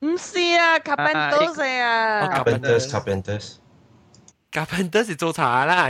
[0.00, 0.06] 誒。
[0.06, 2.28] 唔是啊，carpenters 啊。
[2.42, 5.88] carpenters，carpenters，carpenters 是做茶啦。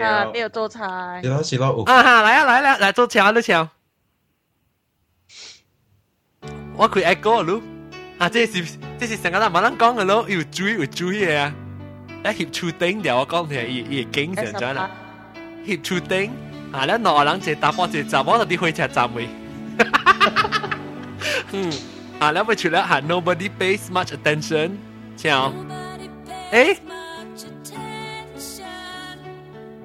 [0.00, 1.20] 啊，沒有做茶。
[1.22, 1.82] 幾多幾多五？
[1.84, 3.68] 啊哈，來啊來啦，來做橋都橋。
[6.76, 7.62] 我可以 echo 咯。
[8.20, 8.62] 啊，这是
[8.98, 11.50] 这是成个人冇人讲嘅咯，要注意要注意啊！
[12.22, 14.90] 咧協助頂掉我講嘅，伊伊經常咗啦。
[15.66, 16.30] 協助頂
[16.70, 19.26] 啊，咧內人就打波就集，我到底會食集未？
[21.52, 21.72] 嗯，
[22.18, 24.72] 啊，咧咪除了係 nobody pays much attention，
[25.16, 25.54] 像，
[26.52, 26.76] 誒，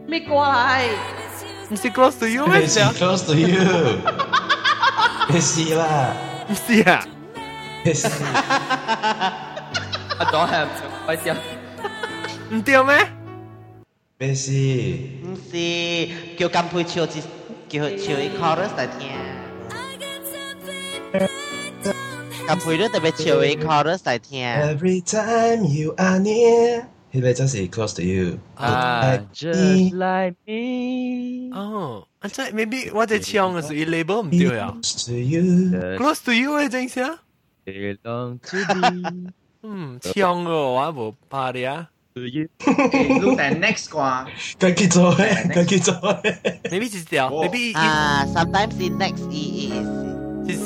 [0.08, 0.82] 咩歌嚟？
[1.70, 2.60] 唔是 close to you 咩？
[2.60, 3.98] 唔係 close to you，
[5.30, 6.14] 咩事啦？
[6.50, 7.02] 唔是啊。
[7.86, 8.08] 没事。
[8.18, 9.70] 啊，
[10.32, 10.68] 当然
[11.06, 11.18] 不丢。
[11.24, 11.36] 不丢？
[12.58, 12.96] 不丢咩？
[14.18, 14.52] 没事。
[14.52, 16.12] 没事。
[16.40, 17.20] 叫卡普乔叫
[17.70, 17.88] 叫
[18.20, 19.08] 伊 chorus 来听。
[22.48, 24.42] 卡普乔在边叫伊 chorus 来听。
[27.12, 28.36] 那边正是 close to you。
[28.56, 29.16] 啊。
[31.54, 34.74] 哦，这 maybe 我在唱的是 elaborate 不丢呀。
[34.82, 37.04] Close to you 这样写？
[37.66, 39.34] belong to
[39.68, 41.89] 嗯，唱歌我無拍你啊。
[42.13, 42.30] 錄
[43.36, 46.39] 定 next 歌，跟佢做嘅，跟佢做嘅。
[46.70, 49.26] Maybe 是掉，Maybe 啊，sometimes the next
[50.45, 50.61] This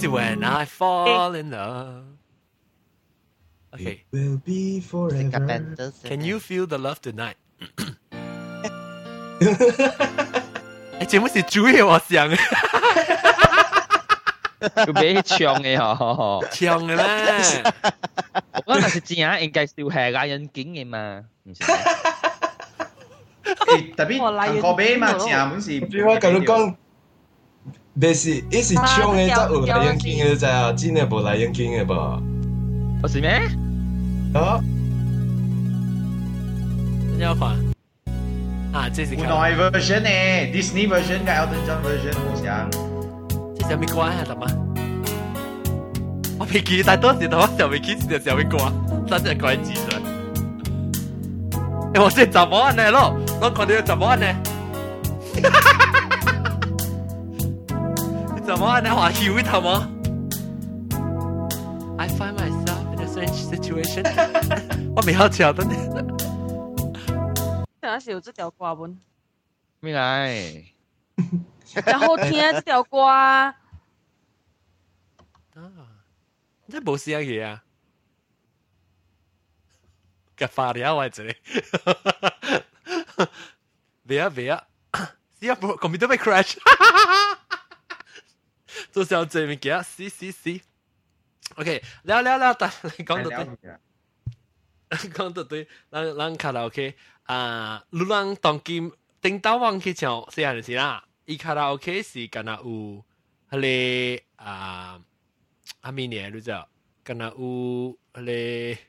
[0.00, 2.04] is when I fall in love.
[3.74, 4.00] Okay.
[4.10, 5.92] Will be forever.
[6.04, 7.36] Can you feel the love tonight?
[10.98, 12.28] 哎，節目是主要我想。
[12.82, 13.48] Eh,
[14.62, 16.96] 要俾唱你哦，唱嘅咩？
[18.66, 21.62] 我嗰陣時字眼應該少係亞人景嘅嘛，唔識。
[21.62, 21.66] 誒，
[23.96, 25.80] 特別韓國俾嘛字眼本是。
[25.80, 26.74] 對我咁講，
[27.98, 32.22] 別是，一是唱嘅則有亞人景嘅就係，真係冇亞人景嘅噃。
[33.02, 33.30] 我是咩？
[34.34, 34.60] 啊？
[37.16, 37.48] 你要看？
[38.72, 39.16] 啊，這是。
[39.16, 40.08] 國內 version 呢
[40.52, 42.70] ，Disney version 加 Elton John version 好像。
[43.68, 44.46] 小咪瓜还怎么？
[46.38, 47.48] 我脾气大多是对吧？
[47.56, 48.72] 小咪气是小咪瓜，
[49.06, 50.02] 真的怪自然。
[51.94, 53.14] 我说怎么安咯？
[53.40, 54.18] 我可能怎么安
[58.44, 58.90] 怎么 安的？
[58.94, 59.80] 我欺为他们。
[61.98, 64.02] i find myself in a strange situation。
[64.96, 65.70] 我没好笑的呢。
[67.82, 68.96] 原是有这条瓜文。
[69.78, 70.36] 没来。
[71.84, 73.54] 然後聽這條歌啊！
[76.68, 77.64] 真係冇試下嘢啊！
[80.36, 81.36] 嘅發料位置，
[84.06, 84.64] 別啊別啊！
[85.40, 86.56] 試下部 computer 被 crash，
[88.90, 90.62] 做少做物件，C C C。
[91.56, 101.04] OK，了了了，但係講到對，講到對，咱咱卡拉 OK 啊，你咱當今頂到忘記唱試下就是啦。
[101.24, 103.04] 伊卡拉 OK 是敢若有
[103.50, 105.00] 迄个啊！
[105.82, 106.66] 阿明年知叫
[107.04, 108.80] 敢若有迄个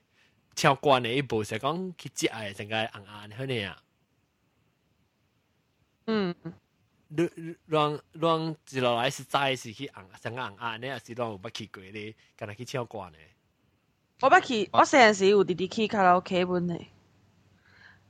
[0.55, 3.84] 超关的一部是讲去接爱，应该安安好呢啊。
[6.07, 6.36] 嗯，
[7.09, 7.29] 乱
[7.65, 10.05] 乱乱，一落来是再是去暗
[10.57, 13.17] 暗，你也是乱不奇怪的，干那去唱歌呢。
[14.21, 16.75] 我捌去，我上时有弟弟去卡拉 OK 玩呢。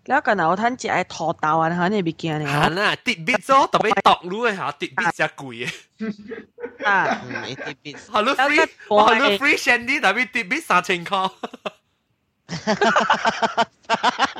[0.08, 2.46] แล้วก็嗱，我睇只係陀豆啊，喺你邊見你。
[2.46, 5.66] 係啦，跌 bit 咯，特別剁佬嘅嚇，跌 bit 只攰嘅。
[6.88, 6.92] 啊，
[7.24, 7.96] 唔係跌 bit。
[8.14, 11.12] Hello free，Hello free Shandy，特別跌 bit 三千塊。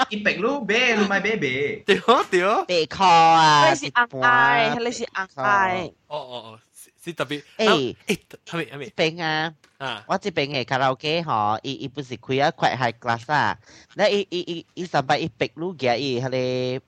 [0.10, 1.84] 一百路俾你買 baby。
[1.88, 2.00] 對
[2.34, 2.40] 對。
[2.72, 3.06] 被 call
[3.40, 3.70] 啊！
[3.70, 3.92] 你是硬
[4.22, 5.88] 嗌，你是硬嗌。
[6.08, 6.60] 哦哦哦。
[7.04, 8.64] 是特别誒誒，係咪
[8.96, 9.22] 係咪？
[9.22, 9.54] 啊？
[9.78, 10.04] 啊！
[10.08, 13.60] 我这边嘅卡拉 OK 嗬，伊伊不是开啊快 high class 啊，
[13.96, 16.80] 那伊伊伊伊上擺伊白露嘅伊迄咧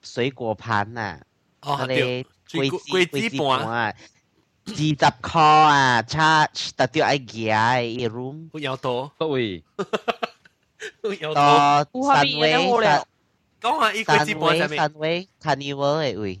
[0.00, 1.20] 水果盘呐，
[1.60, 3.92] 迄咧桂枝桂枝盤啊，
[4.64, 9.12] 几十块啊差特別爱夾伊 room，不要多？
[9.18, 9.62] 各位，
[11.02, 11.86] 有有多？
[12.14, 12.52] 三位，
[13.60, 14.76] 讲下伊桂枝盤係咪？
[14.78, 16.40] 三位，三位 c 尼沃诶位。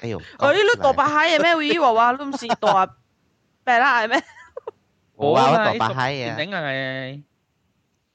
[0.00, 0.16] 哎呦！
[0.38, 1.54] 哦，你你大白蟹嘅咩？
[1.74, 2.86] 咦，話話都唔是大
[3.64, 4.22] 白啦係咩？
[5.16, 6.26] 冇啊，大白蟹啊！
[6.38, 6.70] 頂啊係！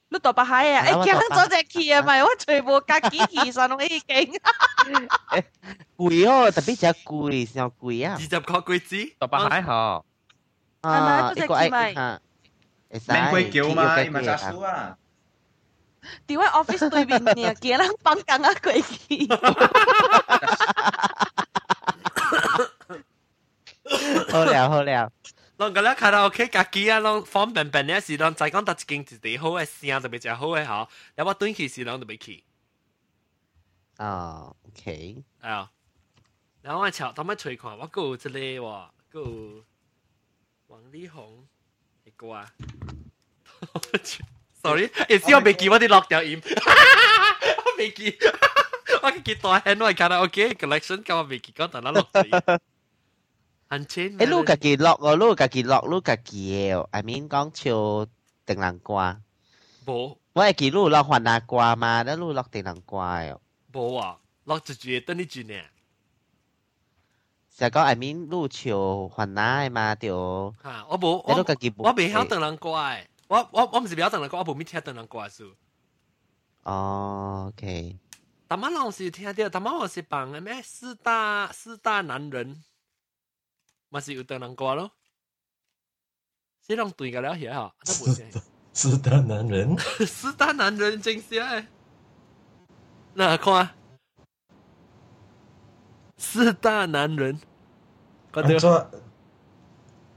[0.08, 0.84] 你大白蟹啊！
[1.02, 4.40] 誒，驚咗隻旗啊咪，我全部隔幾旗神我已經。
[5.98, 8.12] 貴哦，特別隻貴，上貴啊！
[8.14, 10.02] 二十個貴子，大白蟹嗬。
[10.80, 10.98] 啊，
[11.34, 12.18] 呢個係。
[12.90, 14.96] 名貴叫嘛，唔係雜數啊！
[16.28, 18.54] 點解 office 對面嘅幾人崩緊啊？
[18.54, 18.94] 貴子。
[24.32, 25.12] 好了好了，
[25.56, 32.44] 我今日卡拉 OK 家己啊，我方便便咧是，我再讲搭一间一地好嘅聲特别就好嘅吼，然後我轉去是，我特別去。
[33.96, 35.70] 啊，OK，啊，
[36.62, 39.64] 然后我朝頭咪吹看，我有即個喎，有
[40.68, 41.46] 王力宏
[42.04, 42.50] 嘅歌啊。
[44.62, 48.18] Sorry，誒，先我未记我啲落掉音，我未记，
[49.02, 51.52] 我記大 h a 我係卡拉 OK collection，咁我未记？
[51.52, 52.60] 講，但係落掉音。
[53.74, 54.16] 很淺。
[54.16, 56.86] 誒，撈家己落哦，撈家己落，撈家己嘅。
[56.90, 58.06] I mean 講笑
[58.46, 59.20] 定南瓜。
[59.86, 60.16] 冇。
[60.32, 63.36] 我係記撈落番南瓜嘛，你撈落定南瓜嘅。
[63.72, 65.60] 冇啊，落一句等你轉呢。
[67.56, 70.10] 就講 I mean 撈笑番南嘛，對。
[70.10, 70.14] 嚇！
[70.88, 71.74] 我冇，我撈家己冇。
[71.88, 75.48] 我未曉定南瓜嘅，我我我唔是未曉定南瓜，我冇咩聽定南瓜書。
[76.64, 77.96] 哦，OK。
[78.48, 80.60] 大媽老師聽到，大媽老師講咩？
[80.62, 82.62] 四大四大男人。
[83.94, 84.90] 嘛是有的人瓜咯，
[86.66, 87.38] 谁让对个了？
[87.38, 87.72] 些哈，
[88.74, 91.64] 四大男人，四大男人真是哎，
[93.14, 93.68] 哪块？
[96.16, 97.38] 四大男人，
[98.32, 98.90] 看这个。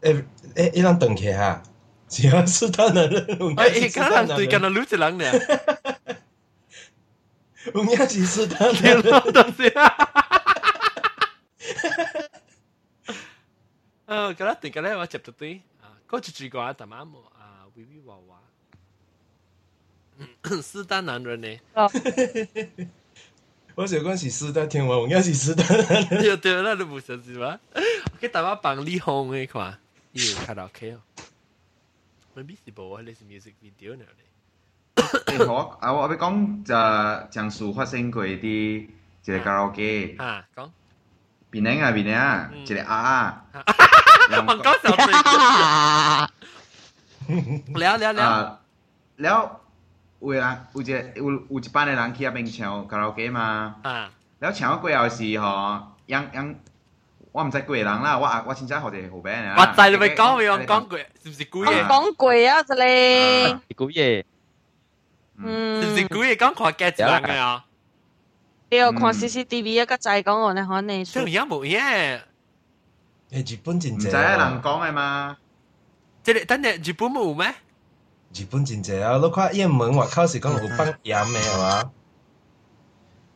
[0.01, 0.25] 诶，
[0.55, 1.61] 哎，你让断开哈，
[2.07, 3.23] 只要是四大男人，
[3.57, 5.25] 哎哎，刚对个那六只狼呢？
[8.25, 10.26] 四大男人，哈哈哈。
[14.17, 18.39] 呃，卡拉丁卡拉我接得对啊，高崎水果啊，大妈木啊，威威娃娃，
[20.63, 21.47] 四大男人呢？
[23.75, 26.23] 我习关喜四大天王，我欢是四大男人。
[26.23, 27.59] 对对，那你不熟悉吗？
[28.19, 29.77] 去大妈榜里红的款，
[30.13, 31.01] 有卡拉 OK 哦。
[32.33, 34.03] 未必是播的，那是 music video 呢。
[35.45, 38.89] 好，我我我讲在江苏发生过的，
[39.21, 40.73] 就是卡拉 OK 啊，讲，
[41.51, 43.45] 比啊，样比哪样，就是啊。
[44.49, 44.97] มันก็สัน
[47.79, 48.31] แล้วแล้วแล้ว
[49.23, 49.37] แล้ว
[50.27, 50.89] เวลาอุจ
[51.23, 53.47] อุอุจปานในร้านคียาเป็นเชียวคาราโอเกะมา
[54.41, 55.53] แล้วเชียวก็เอาสีหอ
[56.13, 56.45] ยังยัง
[57.35, 62.91] ว่ามันใจกูเอร้านละว่าว่าชินใจเขาจะหอแบนะว่าใจเลยไปก้องไปก้องกูสิบสิบกูยก้องกูยังสิเลย
[63.79, 64.01] กย
[65.81, 67.55] สิบสิบกูยก้องขวแก่จังเลยอ่ะ
[68.69, 71.87] เดี๋ยวคน CCTV ก็ใจก้องอ่ะนะฮะในช่วงยังบุ่ยเนี่ย
[73.31, 75.37] 誒日本戰謝唔使啊，能講係嘛？
[76.23, 77.53] 即係等陣日本冇咩？
[78.33, 81.91] 日本戰謝啊，你看英文外口是講有放鹽嘅係嘛？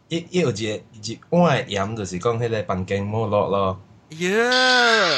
[0.08, 3.82] 一一有一一碗嘅鹽就是講迄個房間冇落咯。
[4.10, 5.10] 呀，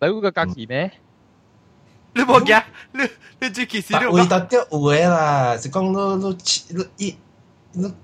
[0.00, 0.90] 你有個家己咩？
[2.14, 2.62] 你冇驚？
[2.92, 3.02] 你
[3.40, 4.12] 你最其實你有。
[4.12, 7.16] 味道都有嘅啦，是講你你你一
[7.72, 7.94] 你。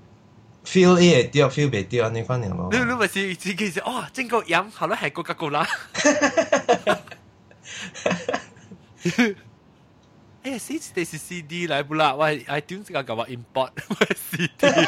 [0.63, 2.69] feel A 會跌，feel 未跌安尼款樣咯。
[2.71, 5.67] 你你咪是自己是哦，整個飲後咧係國家國啦。
[10.43, 12.15] 哎呀，死死地是 CD 嚟不啦？
[12.15, 14.87] 喂，iTunes 嘅搞話 import 喂 CD。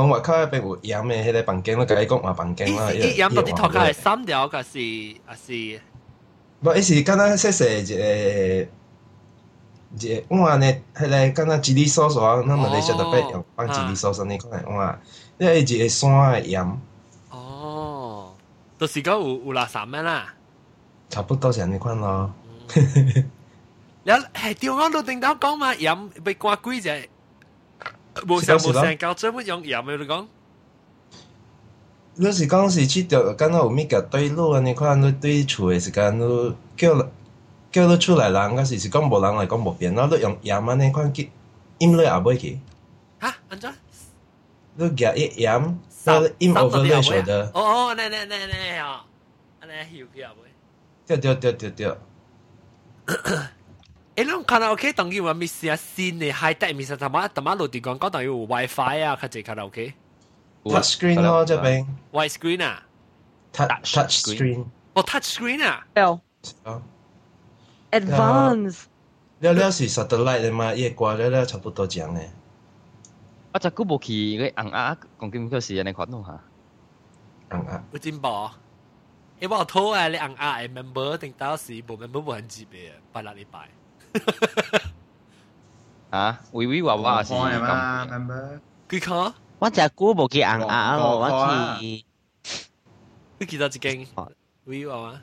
[0.10, 1.24] 外口那边有咩？
[1.24, 5.82] 迄个房间我伊讲啊，房间啦，伊开，系三条是
[6.82, 7.02] 是。
[7.06, 7.68] 刚刚说说
[10.58, 12.20] 呢，迄个刚刚那别
[13.20, 13.70] 用你
[15.40, 16.86] 那一个山的
[17.32, 18.34] 哦，
[18.78, 20.34] 都是讲乌乌拉三咩啦？
[21.10, 22.30] 差不多是安尼款咯。
[24.04, 26.92] 然后还钓网都听到讲嘛，盐被挂贵者。
[28.28, 30.28] 无像无像搞这么用牙买来讲，
[32.16, 34.60] 你是讲是去着跟那有米茄对路啊？
[34.62, 37.08] 你看你对厝的时间，你叫
[37.72, 39.94] 叫你出来人，可是是讲无人来讲无变。
[39.96, 41.30] 那你用牙买呢款机，
[41.78, 42.60] 音你也买去
[43.20, 43.36] 啊？
[43.50, 43.74] 安装，
[44.76, 47.46] 你加一样，三三十六小的。
[47.54, 49.02] 哦哦，来来来来哦，
[49.62, 50.38] 来休皮阿妹，
[51.06, 51.98] 掉掉掉掉掉。
[54.20, 59.92] เอ้ลองคาราโอเกะตรงนี้ว่ามีเสียซีนในไฮเทคมีสถาบันแต่มาโหลดดีก่อนก็ต้องอยู่ WiFi อ่ะเข้าใจคาราโอเกะ
[60.74, 61.68] touch screen 咯这边
[62.16, 62.68] wide screen 啊
[63.56, 64.60] touch touch screen
[64.96, 65.70] 哦 touch screen 啊
[68.00, 68.76] advance
[69.44, 72.20] 了了是 satellite 的嘛，夜瓜了了差不多讲呢。
[73.52, 74.08] 我只久冇去
[74.42, 74.80] 个红鸭
[75.20, 76.30] 讲金票是安尼款弄下。
[77.52, 78.28] 红鸭有进步，
[79.40, 82.74] 因为我讨厌你红鸭的 member 定到时无 member 无很级别，
[83.14, 83.79] 拜六礼拜。
[86.16, 87.34] ฮะอุ้ยวิวาว่าสิ
[88.90, 89.20] คือเขา
[89.62, 91.58] ว่าจะกู้บอกี่อังอ้ะบอว่าที่
[93.36, 93.98] คือกี่ตัวจริง
[94.72, 95.16] วิวาว่า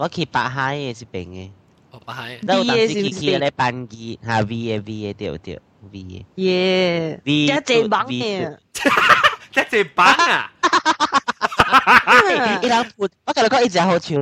[0.00, 1.40] ว่าคือปะไฮยสิเป็นไง
[1.88, 5.60] โอ้ปะไฮแล้วตอนที่คืออะไรปังกี้ฮะวีเอวีเอเดียวเดียว
[5.92, 6.64] วีเย่
[7.28, 8.40] วีแคเจ็บบังเนี่ย
[9.52, 10.42] แค่เจ็บบังอ่ะ
[12.62, 14.20] อีหลังพูดว่าแต่ละก็อีจะเอาชื่อ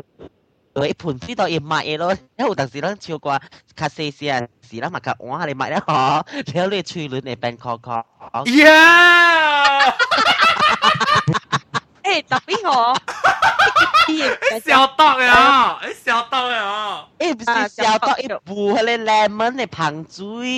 [0.78, 2.02] เออไอ้ผุนซี่ตัวเองมาเอโร
[2.36, 3.36] แล้วตัดสินแล้วเชียวกว่า
[3.80, 4.32] คาเซเซีย
[4.68, 6.00] สีแล้วมากับอ๋ออาไรมาแล้วขอ
[6.48, 7.88] แล้วเลยชื่อหรือในแบนคอค
[8.34, 8.78] อเย้
[12.04, 12.80] เอ๊ะตับพี่หอ
[14.50, 14.68] ไอ้小
[15.00, 15.30] 刀呀
[15.80, 16.60] ไอ้小刀呀
[17.18, 20.56] ไอ้不是小刀ไอ้บูเฮเลเลมอนไอ้ผังจุ้ย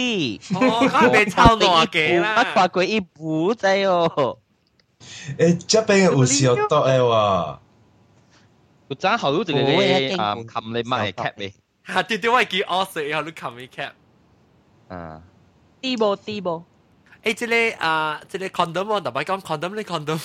[0.54, 0.60] โอ้
[0.92, 3.98] ข้าไม่ชอบหนูอเก๋ไม่ปากกูไอ้บูใจโอ้
[5.38, 7.14] เอ๊ะะจเป็นอุ้ย边有小刀哎哇
[8.93, 11.53] กู真好多一個咧啊，冚你咪 cap 你。
[11.86, 12.03] 嚇！
[12.09, 13.91] 啲啲我係叫 os 以後都冚你 cap。
[14.88, 15.22] 啊。
[15.80, 16.64] 啲波啲波。
[17.22, 20.20] 誒，即係啊，即係 condom 我同你講 condom 呢 condom。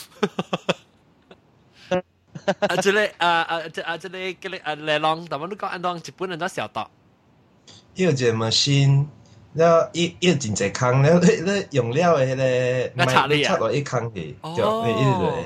[2.68, 6.88] 啊，即係啊啊，即啊即係嗰啲啊，嚟浪同我你講安當基本人都小得。
[7.96, 9.06] 要隻 machine。
[9.54, 13.06] 了，一一真濟空，了你你用料迄咧，賣
[13.44, 15.44] 插落一坑去，就一伊個，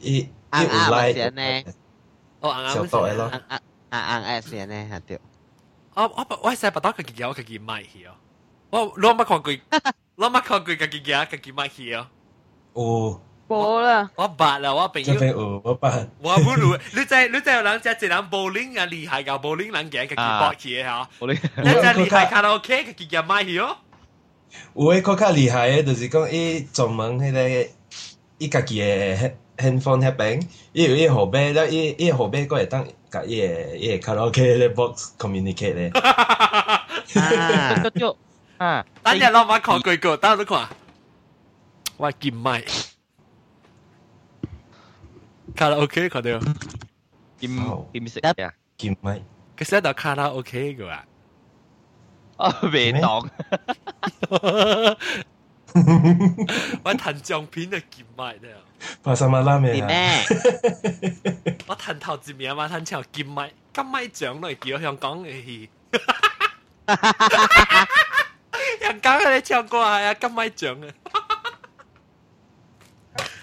[0.00, 1.64] 一一有來。
[2.44, 3.30] 哦，硬硬寫咯，
[3.92, 5.20] 硬硬 S 嘅咧係對。
[5.94, 8.12] 我我我成日不打佢嘅，我佢唔係去哦。
[8.70, 9.62] 我攞乜抗拒，
[10.16, 12.06] 攞乜抗拒佢嘅，佢唔係去哦。
[12.74, 14.10] 哦，冇啦。
[14.16, 15.60] 我白啦，我朋友。
[15.64, 16.06] 我白。
[16.20, 21.08] 我不如你在你在有人家一人 bowling 啊厲害噶 bowling 人嘅，佢搏起嚇。
[21.20, 21.38] bowling。
[21.56, 23.76] 你在厲害卡拉 OK，佢嘅唔係去哦。
[24.74, 27.68] 有誒，較較厲害誒，就是講伊專門迄個
[28.38, 29.32] 伊家己誒。
[29.58, 30.40] handphone hết bạn
[30.72, 33.40] ý ý hồ bé đó ý ý hồ bé có thể tăng cả ý
[33.72, 36.44] ý karaoke 咧 box communicate cái, ờ, kim
[36.82, 37.24] Kim, kim
[37.58, 38.02] Kim mai.
[38.02, 38.02] mai.
[38.02, 38.34] Karaoke karaoke còn được.
[38.34, 38.38] 咧。
[38.56, 40.68] 啊，就啊，等日老板考句句，等下都看，
[41.96, 42.62] 我見麥
[45.54, 45.86] 卡拉 à?
[45.86, 46.40] 佢哋，
[47.38, 47.54] 見
[47.92, 48.32] 見食啊，
[48.78, 49.20] 見麥，
[49.56, 51.04] 佢識得卡拉 OK 嘅話，
[52.38, 53.30] 哦，未當。
[56.84, 58.54] 我藤橡片就見埋咧，
[59.02, 60.20] 八十蚊拉咩啊？
[61.66, 65.68] 我藤頭字面嘛，藤頭見埋，金咪獎嚟叫香港嘅，
[68.80, 70.94] 人家佢哋唱歌係啊金咪獎啊！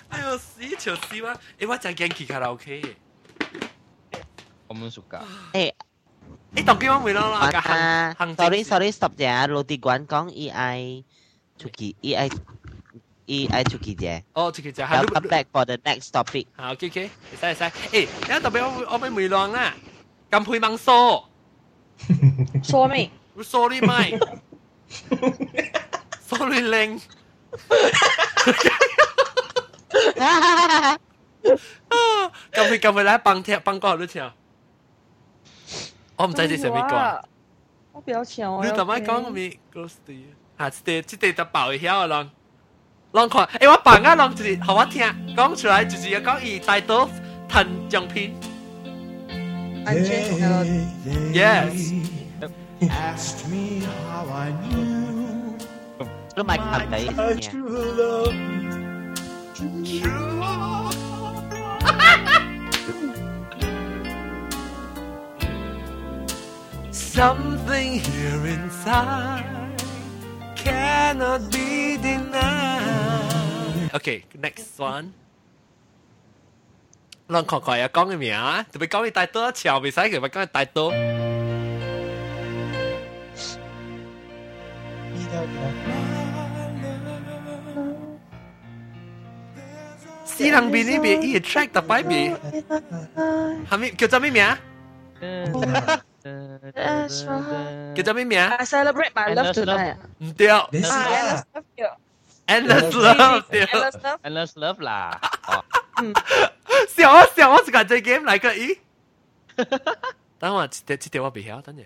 [0.09, 1.33] 哎呦死笑死啦！
[1.59, 4.19] 誒我真係驚去卡拉 OK 嘅，
[4.67, 5.19] 我唔熟㗎。
[5.53, 5.73] 誒
[6.51, 11.03] 你當邊位會咯啦？sorry sorry，十隻老地館講 E I。
[11.61, 12.21] ทุกีเอไอ
[13.29, 14.05] เอไอทุกีเจ
[14.35, 16.97] โอทุกีเจฮแล้ว come back for the next topic โอเคโอเค
[17.39, 19.67] ใช่ใช่เอ๊ยแล้วต่อไปเอาเอาไปมือลองน่ะ
[20.33, 20.87] กำพุยมังโซ
[22.67, 22.95] โซไหม
[23.49, 23.93] โซรี่ไหม
[26.25, 26.89] โซรี่เลง
[32.57, 34.33] กำพุยกำพุยแล้วปังเทปังก่อนด้วยเถอะ
[36.19, 37.03] อ้อมใจจะเสียไมก่อน
[38.03, 40.17] ไม่เอาเฉียวเลยแต่ไม่ก้องมี g r o s t y
[40.61, 42.29] 啊，即个即个都爆晓人，
[43.13, 45.01] 人看，诶、欸，我放啊，人就是互我听，
[45.35, 47.09] 讲出来就是要讲伊大刀
[47.49, 48.35] 弹奖品。
[51.33, 51.91] Yes.
[52.81, 55.27] Asked me how I knew.
[56.35, 57.09] Lúc mà cầm tay
[66.91, 69.60] Something here inside
[70.67, 71.69] cannot be
[72.05, 73.89] denied.
[73.97, 75.05] Okay, next one.
[77.29, 78.29] 咱看看要讲嘅名，
[78.71, 80.91] 特别讲你大多桥，未使佢咪讲大多。
[90.25, 92.39] 西人边呢边，伊 track 特别边，
[93.69, 94.45] 系咪叫做咩名？
[98.03, 101.63] 叫名？I c e l e b r a t endless my love
[102.91, 105.19] t love，o endless love，endless love 啦！
[105.47, 105.63] 哦，
[106.89, 108.77] 小二小二是干这 game 来个咦？
[109.57, 109.97] 哈哈，
[110.37, 111.85] 等我这这这我别 hear，等你，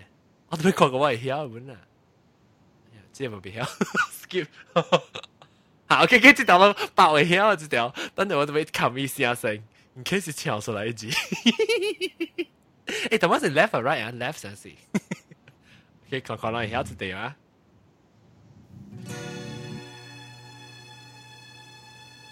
[0.50, 5.02] 我都没看过我 hear，哎呀，这没别 hear，skip，哈哈，
[5.88, 9.58] 好，OK，这条我别 hear，这条，等你我准备 come 一下声
[9.96, 11.10] ，in case 请我说来一句。
[13.10, 14.56] 哎，台湾是 left 或 right 啊 left 呢？
[16.08, 17.34] 嘿，康康乐考 hell today 啊？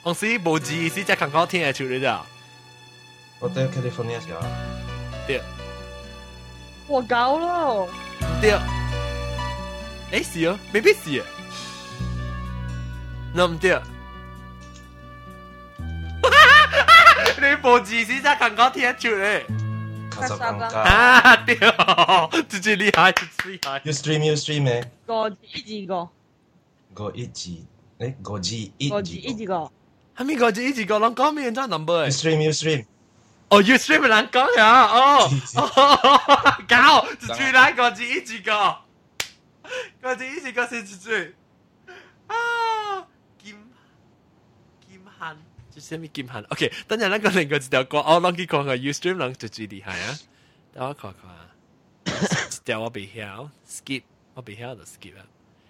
[0.05, 2.21] 我 see 无字，是在广告贴出的。
[3.41, 4.47] 我在 California 了。
[5.27, 5.41] 对。
[6.87, 7.89] 我高了。
[8.41, 8.53] 对。
[10.13, 10.59] 哎，死啊！
[10.73, 11.11] 没被死。
[13.35, 13.77] 那么对。
[17.41, 19.64] 你无字是在广告贴出来。
[20.15, 20.81] 卡萨钢卡。
[20.81, 21.57] 啊对，
[22.49, 23.81] 只只厉害，只只厉害。
[23.85, 24.85] You stream, you stream 嘅。
[25.07, 26.09] 五 G 一 G 五。
[27.07, 27.67] 五 G，
[27.99, 28.95] 哎，五 G 一 G。
[28.95, 29.71] 五 G 一 G 嘅。
[30.15, 32.85] 还没五 G 一 G 嘅，啷搞面这 number 哎？You stream, you stream。
[33.49, 38.77] 哦，You stream 难讲呀，哦，哦，搞，只只难五 G 一 G 嘅。
[40.05, 41.35] 五 G 一 G 先只只。
[42.29, 43.05] 啊，
[43.43, 43.55] 金，
[44.89, 45.37] 金汉。
[45.81, 46.71] 先咪記下，OK。
[46.87, 50.19] 等陣，那個另一条歌，我諗幾個 o Ustream 諗最最厲害啊！
[50.75, 52.31] 等我看看啊，
[52.65, 54.03] 掉我鼻橋，skip，
[54.35, 55.23] 我鼻橋就 skip 啊。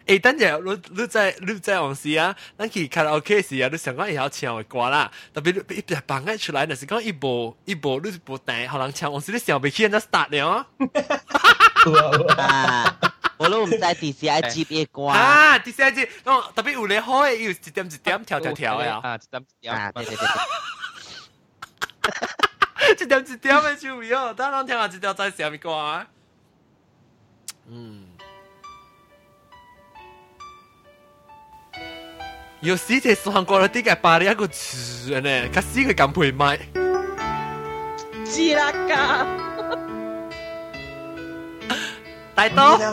[0.07, 5.11] 诶，等陣，你你再你再往試啊，等佢 cut OK 時啊，你想讲以後唱會歌啦。
[5.33, 9.11] 特別特別一班人出来，嗱是講一波一波，你一不彈，好難唱。
[9.11, 10.69] 往時你上邊先，那 start 了。
[12.37, 13.14] 啊！
[13.37, 20.29] 我都唔带 D C I G A 关，啊 D C I G，喏特别有咧好诶，又一点一点跳跳跳诶，啊一点一点，啊对对对，
[22.95, 26.07] 一点一点诶趣味哦，当人听下一条在虾米关？
[27.69, 28.07] 嗯，
[32.61, 36.57] 有死只韩国人，顶一个词诶呢，卡死个咁陪卖，
[38.25, 39.54] 吉拉嘎。
[42.35, 42.77] 太刀。
[42.77, 42.93] 那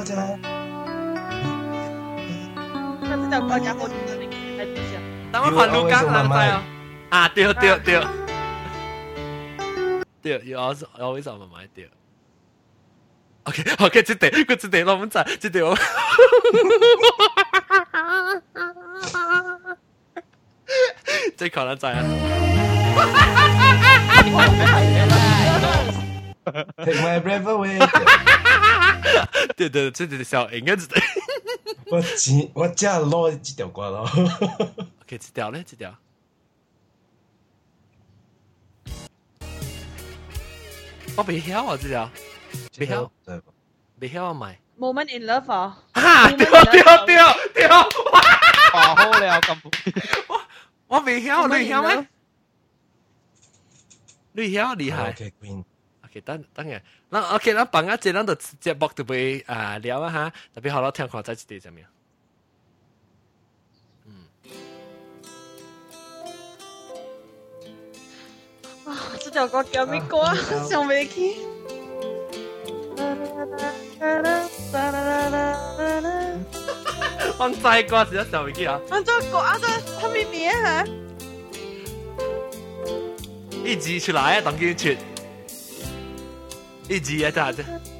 [3.17, 3.89] 是叫高家伙，
[5.33, 5.89] 不卢
[7.09, 7.99] 啊，对对对。
[10.21, 11.67] 对，有 o u always on my mind.
[11.73, 11.89] 对。
[13.43, 15.73] OK，OK，这得，这得，我们在这得哦。
[15.73, 16.25] 哈哈哈！
[18.31, 18.39] 哈
[19.11, 19.57] 哈！
[25.73, 26.00] 哈哈！
[26.45, 27.77] Take my breath away。
[29.57, 30.95] 对对，这这小应该是的。
[31.87, 34.09] 我几我加落几条瓜咯
[35.01, 35.61] ？OK，几条嘞？
[35.63, 35.95] 几条？
[41.17, 42.09] 我别晓得这条。
[42.77, 43.05] 别晓
[43.97, 44.05] 不？
[44.07, 44.59] 晓得买。
[44.79, 45.83] Moment in love 啊！
[45.93, 46.31] 哈！
[46.31, 47.79] 掉掉掉掉！
[48.73, 49.69] 啊好嘞，干 不？
[50.87, 52.07] 我别晓你晓得吗？
[54.33, 55.15] 你晓厉害。
[56.19, 61.87] 当当然，那 OK，那放下这，咱就接播特对啊聊啊哈，特别好了，听歌在池底上面。
[64.05, 64.27] 嗯。
[68.85, 70.17] 哇，这条歌叫咩歌？
[70.67, 71.37] 想不起。
[72.97, 74.21] 啦啦啦啦
[74.71, 76.35] 啦啦啦啦。
[77.39, 78.79] 我唔知歌叫想唔起啊。
[78.89, 80.83] 啊，这首歌啊，叫叫咩名啊？
[83.63, 84.97] 一字出来啊，同佢切。
[86.91, 87.39] E D A D，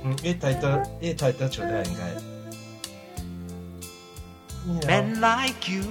[0.03, 0.51] 嗯一台 i
[0.99, 2.01] 一台 e e t 来应该。
[4.85, 5.81] m e n like you，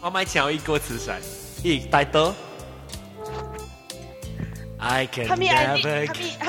[0.00, 1.20] 我买钱要译歌词出来
[1.62, 2.32] ，E Title。
[4.80, 6.42] I can never get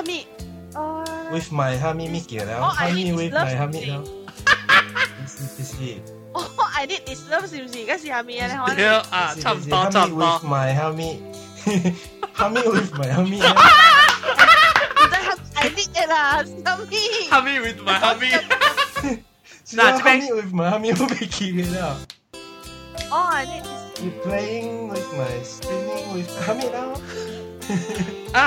[1.32, 2.64] with my h o n e y me me get now。
[2.64, 3.98] o I need t h my h o n e s i m p l y
[4.44, 5.08] 哈哈哈，
[6.34, 6.42] 哦
[6.74, 8.56] ，I need this l o v e s 不 m p 是 heart me 呢 n
[9.40, 10.26] 差不多，差不多。
[10.40, 11.22] With my h o n e y
[12.34, 13.42] h o n e y with my h o n e y
[15.64, 17.00] 係啲嘅啦，後面。
[17.32, 18.44] 後面 with my 後面。
[19.68, 21.98] 嗱，這邊 with my Oh, 後面好被記嘅啦。
[23.10, 23.62] 哦，你。
[24.04, 26.42] You playing with my spinning with now.
[26.44, 26.48] rồi,
[28.34, 28.42] thấy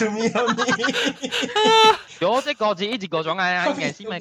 [0.00, 0.64] To me, to me.
[2.18, 4.18] 有这个字，一直个种啊，应该是咩？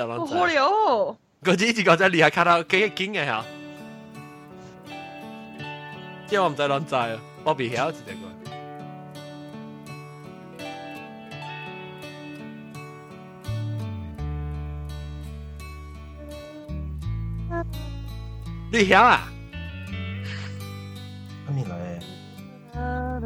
[0.00, 1.16] 我火了！
[1.42, 3.44] 嗰只一直搞在厉害，看到几惊一下。
[6.26, 8.32] 即我唔再乱载我比遐直食啲个。
[18.72, 19.28] 你遐啊？
[21.46, 22.80] 阿咪来。
[22.80, 23.20] 啊！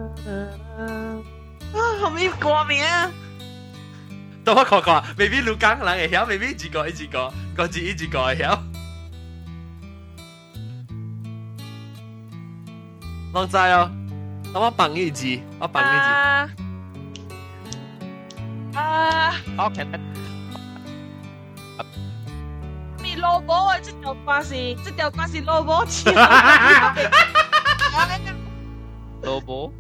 [2.03, 2.81] 阿咪歌名？
[4.47, 5.77] 都我看看 m a b e 卢刚
[6.09, 6.89] 晓 m a b 几个？
[6.93, 7.33] 几个？
[7.57, 7.93] 个几？
[7.97, 8.33] 几个？
[8.37, 8.57] 晓？
[13.35, 13.91] 我知哦，
[14.55, 15.97] 那我绑一支，我绑一支。
[18.75, 18.81] 啊！
[18.81, 19.35] 啊！
[19.57, 19.99] 好看到。
[23.19, 26.23] 萝卜，这条关系，这条关系萝卜起来。
[26.27, 26.37] 哈哈！
[26.37, 26.59] 哈哈
[26.93, 27.03] 哈！
[27.91, 28.25] 哈哈哈！
[29.23, 29.73] 萝卜。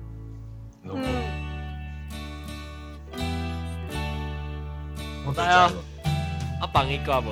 [5.28, 5.68] 我带啊，
[6.62, 7.30] 我帮你挂不？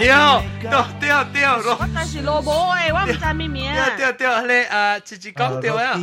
[0.00, 1.76] 掉掉掉掉罗！
[1.80, 3.90] 我那是萝卜哎，我不知咩名啊！
[3.96, 4.98] 掉掉掉嘞啊！
[4.98, 5.96] 自己讲掉呀！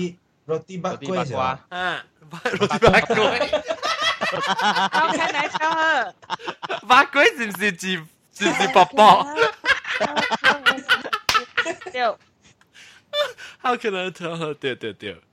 [0.46, 1.60] 罗蒂巴葵是吧？
[1.68, 1.98] 嗯，
[2.58, 3.52] 罗蒂巴葵。
[4.20, 6.14] 哈哈哈哈哈哈来敲呵！
[6.88, 8.02] 巴葵是不是是
[8.54, 9.28] 是宝宝？
[11.90, 12.20] 好
[13.58, 14.28] 好可能对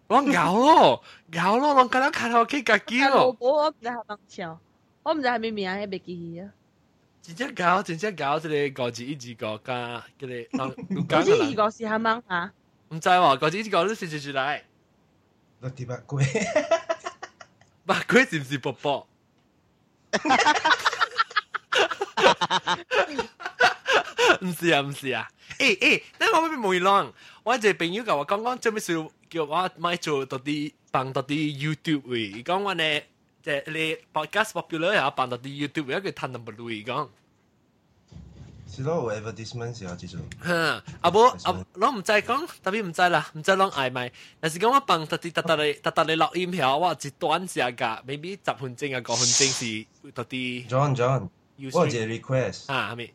[0.06, 1.02] 我咬了，
[1.32, 3.34] 咬了，刚刚看到可以咬鸡了。
[3.40, 4.60] 我唔知系乜笑，
[5.02, 6.48] 我唔知系咩名，系咪机器啊？
[7.22, 10.48] 直接搞，直接搞，这里高级一级高咖，这里
[11.08, 12.52] 高级二级高级系乜吓？
[12.90, 14.62] 唔知喎，高级二级都食食住来？
[15.60, 16.24] 六点八鬼，
[17.86, 19.06] 八鬼是不是不保？
[24.44, 25.26] 唔是啊，唔是啊。
[25.58, 27.10] 誒誒，等我咪未浪，
[27.42, 28.94] 我一隻朋友甲我講講，做咩事
[29.30, 33.06] 叫我買做到啲放到啲 YouTube 位，講我咧
[33.42, 37.08] 即係你 podcast popular 啊，放到啲 YouTube 位，佢賺到唔累講。
[38.68, 40.20] 是咯，有 advertisement 是啊，之種。
[40.44, 40.54] 嚇，
[41.00, 44.10] 阿無阿，我唔知講，特別唔知啦，唔知啷嗌咪。
[44.40, 49.44] 但是講我放特啲特特嚟特特嚟錄音後，我一段時間，maybe 十分鐘啊，九分鐘
[50.00, 50.68] 是特啲。
[50.68, 51.28] John John，
[51.72, 52.72] 我有一個 request。
[52.72, 53.10] 啊，係咪？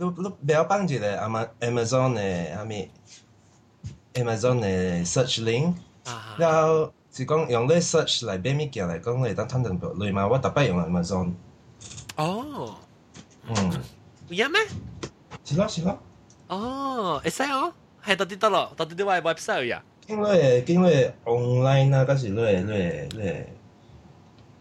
[0.00, 2.90] 你你不要放一个 Ama Amazon 的阿咪
[4.14, 5.74] Amazon 的 search link，
[6.38, 10.26] 然後是講用你 search 嚟買物件嚟講，你當攤定落嚟嘛。
[10.26, 11.32] 我特別用 Amazon。
[12.16, 12.74] 哦，
[13.46, 13.72] 嗯，
[14.28, 14.60] 有咩？
[15.44, 15.98] 是咯是咯。
[16.48, 17.72] 哦，會使哦，
[18.02, 19.82] 係到底得咯，到底啲話 website 呀？
[20.06, 23.34] 經你經你 online 啊，嗰時你你你。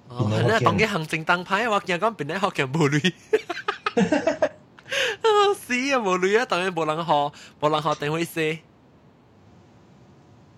[0.10, 3.16] 哦，係啦，當嘅行政燈牌，我見講變咗學嘅無理。
[5.70, 6.00] 死啊！
[6.00, 8.40] 無女啊，當然無人學，無人學定會死。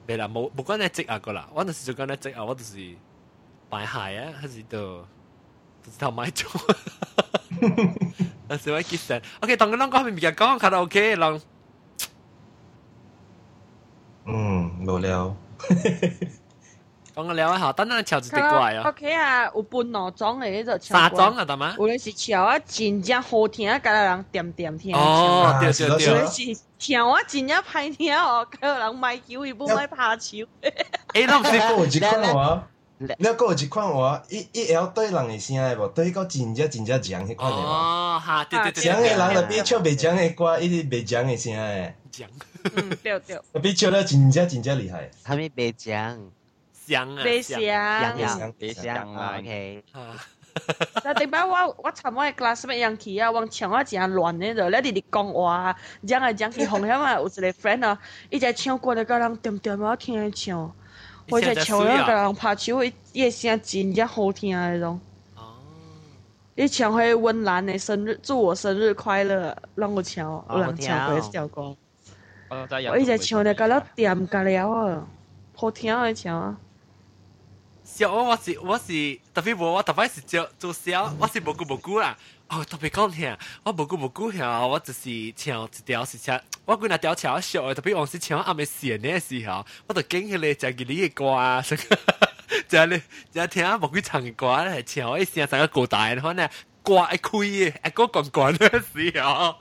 [0.07, 2.95] 袂啦，無無管你職啊個啦，我就是做管你職啊，我就是
[3.69, 5.05] 擺鞋啊，還是都
[5.83, 6.49] 就是頭買做。
[8.47, 11.41] 但是我記得，OK，當個人講咪咪講卡拉 OK，人
[14.27, 15.35] 嗯無聊。
[17.13, 18.87] 讲个聊还好，等等，巧子得过来哦。
[18.87, 21.15] OK 啊，有分两种的，那个巧子。
[21.15, 21.75] 种啊，大妈？
[21.77, 24.95] 无论是巧啊，真正好听啊，个人点点听。
[24.95, 25.99] 哦，对对对。
[25.99, 30.45] 所以是听啊，真正歹听哦，个人买久也不买拍久。
[30.61, 32.67] 哎，那不是过几款话？
[33.17, 37.57] 那过几款话，一、一要对人的声的无，对个真正真正迄款的。
[37.57, 38.83] 哦，哈，对对对。
[38.83, 41.93] 讲的人那边唱，袂讲的歌，伊是袂讲的声的。
[42.11, 42.27] 强。
[43.03, 43.41] 对对。
[43.53, 45.09] 那边唱的真正真正厉害。
[45.23, 46.19] 还没袂讲。
[47.23, 49.83] 别想，别想，别想啊！OK。
[51.05, 53.31] 那顶摆我我惨，我系 l a s s 咩样起啊？
[53.31, 55.73] 往墙啊正乱呢个，那一直讲话，
[56.05, 57.97] 讲来讲去，红，遐嘛有一个 friend 啊，
[58.29, 60.69] 伊在唱歌咧，甲人掂掂啊听唱，
[61.29, 64.99] 或在唱咧甲人拍手，伊个声真只好听啊，种。
[65.37, 65.55] 哦。
[66.69, 69.57] 唱许温岚的生日，祝我生日快乐，
[70.03, 70.45] 唱？
[70.49, 71.77] 有人唱过一条歌。
[72.49, 75.07] 哦，在在唱咧甲人掂甲了，
[75.55, 76.57] 好听唱啊。
[77.93, 82.17] 笑，我是我是特别无，我特别是做做笑，我是无故无故啦。
[82.47, 87.73] 哦，特别讲听，我无故无故听，我只是唱一条时情，我管那条唱一首。
[87.73, 91.61] 特别往事唱阿妹写呢时候，我都惊起来在记你的歌啊！
[92.69, 93.01] 真的，
[93.33, 96.47] 真听阿妹唱的歌，还唱一唱三个歌台，然后呢，
[96.83, 97.17] 歌一
[97.69, 99.57] 开，哎，歌滚滚的时候。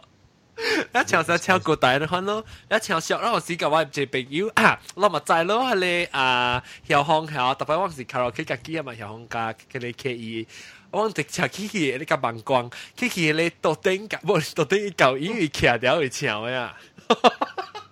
[0.94, 4.50] 一唱首《超古代的欢咯，一唱上，我试过我唔接朋友，
[4.94, 10.46] 那么在咯，系咧啊，小红下，特别我是卡拉 OK 架机咪遥控家跟你 K E，
[10.90, 16.74] 我直插 k i k 你个膀胱 k i k 你多顶个，冇多顶旧英语夹掉去唱啊，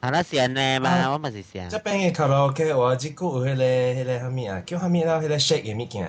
[0.02, 6.04] 系啦，写咩嘛， 我咪写，这边嘅卡拉 OK 我只顾唔个咧，个咧后啊，叫后面啦，喺咧 shake 嘅咪惊，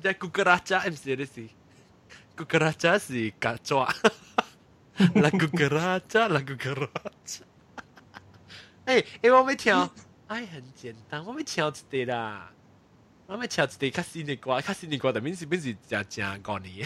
[0.04, 1.48] Ya cucaracha en serio sí
[2.38, 3.88] Cucaracha sí cachoa
[5.16, 7.46] La cucaracha La cucaracha
[8.84, 9.88] 哎哎，我要跳，
[10.28, 12.52] 哎，很简单，我要跳一滴啦，
[13.28, 16.84] 我要跳一滴较新的歌，较新的歌，但免是免是真真讲你。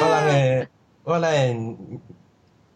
[0.00, 0.68] 我来，
[1.02, 1.52] 我来，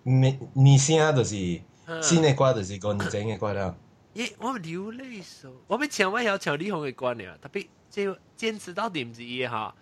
[0.03, 1.61] 你你声就是。
[2.03, 3.77] 新的歌就是你整的歌了。
[4.15, 7.39] 咦，我流泪手，我比前面还有乔红的歌了。
[7.39, 9.75] 特别这坚持到点子，哈，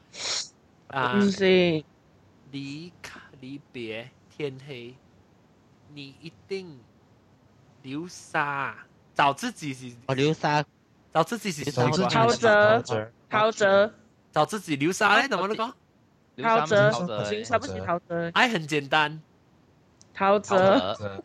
[0.88, 1.40] 不是
[2.50, 2.92] 离
[3.40, 4.94] 离别，天黑，
[5.92, 6.78] 你一定
[7.82, 8.74] 流沙
[9.14, 10.64] 找自己是流沙，
[11.12, 12.82] 找自己是陶喆，陶喆，
[13.30, 13.90] 陶喆，
[14.32, 15.28] 找自己流沙嘞？
[15.28, 15.72] 怎么那个？
[16.42, 19.22] 陶喆，不行，不不起，陶喆，爱很简单，
[20.12, 21.24] 陶喆。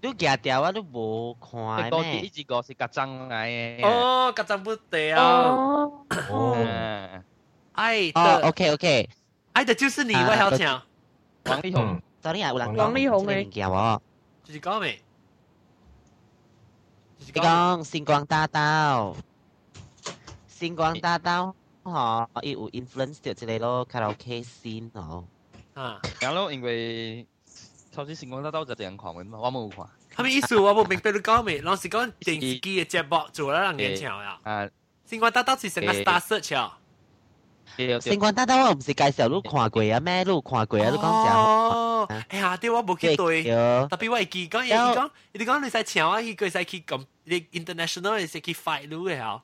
[0.00, 2.20] 你夹掉我都无看咩？
[2.20, 3.82] 你呢個是夾針嚟嘅。
[3.86, 5.48] 哦，夾針不得啊！
[6.30, 7.24] 哦，
[7.72, 9.08] 愛的，OK OK，
[9.54, 10.66] 愛的就是你，我好聽。
[11.46, 14.02] 王力宏，昨天有人王力宏嘅，夾我，
[14.44, 15.00] 就是講咩？
[17.18, 19.16] 你講星光大道，
[20.46, 25.24] 星光大道，哦，伊有 influence 到之類咯，卡拉 OK scene 哦。
[25.72, 27.26] 啊，然後因為。
[27.94, 29.88] 頭先成功得兜就人狂嘅嘛，我冇狂。
[30.14, 31.62] 係咪意思我冇明白你講咩？
[31.64, 34.40] 我是講電視機嘅節目做咗兩年前啦。
[34.42, 34.68] 啊，
[35.06, 36.78] 星光大道是成個 Star Search 啊。
[38.00, 40.18] 星光大道我唔是介紹你看過啊咩？
[40.24, 40.90] 你看過啊？
[40.90, 41.34] 你講啥？
[41.38, 49.42] 哦，哎呀，啲我冇記對，特別我係記講嘢，講你講你使請我去，佢使去咁，你 international 你使去 fight 你嘅嚇。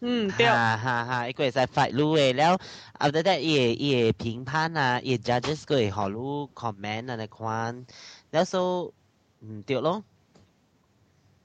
[0.00, 2.58] 嗯，对，哈哈哈，一个在发路诶，了，
[2.92, 7.86] 啊，对对，也也评判啊，也 judges 个好路 comment 啊，那款，
[8.30, 8.92] 然后，
[9.40, 10.04] 嗯，对咯。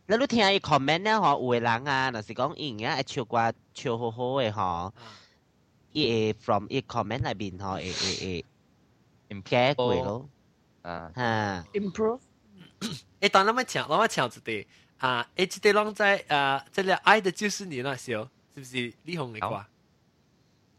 [0.07, 3.45] แล้วรู้ที่ไอ้คอมเมนต์เนี่ยฮะอวยล้างงานอะสิกองอิงเนี่ยไอ้เชียวกว่า
[3.75, 4.71] เชียวโฮโฮเอ้ฮะ
[5.93, 5.99] เอ
[6.43, 8.25] from เอคอมเมนต์ไหนบินฮะเอเอเอ
[9.33, 9.97] improve กวย
[10.83, 11.31] แอ่าฮะ
[11.81, 12.21] improve
[13.19, 14.57] เอ้ตอนนั้นมาเฉียวแ้มาเฉียวจุดเดี
[15.01, 16.39] อ่าเอ้จุดเดลองใจอ่า
[16.73, 19.65] 这里爱的就是你那些候是不是李红的歌？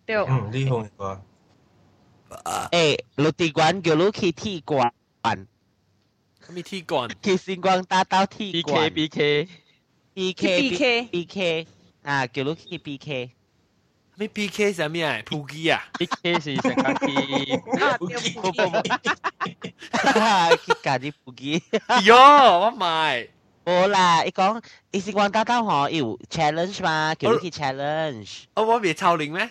[0.05, 1.23] 对，嗯，李红的歌。
[2.71, 4.33] 誒，陸地馆叫 l u c
[4.65, 4.93] 馆
[5.23, 8.93] ，y T 館，馆？T 星光大道 T 馆。
[8.93, 9.49] B K B K
[10.15, 11.67] B K B K B K
[12.03, 13.31] 啊，叫 l u B K。
[14.17, 15.23] 你 B K 什么呀？
[15.27, 16.95] 普基啊？B K 是什么？
[17.07, 17.57] 機。
[17.99, 19.15] 普基，我冇。
[19.91, 21.63] 哈哈，去搞啲普基。
[22.07, 22.17] 哟，
[22.65, 23.29] 我买。
[23.65, 24.53] โอ้ล่ะไอ้กอง
[24.93, 29.43] อีสิกวันเก้าเก้าหออยู่ challenge มาเกี่ยวกับ challenge เออว่ามีชาวลิงไหม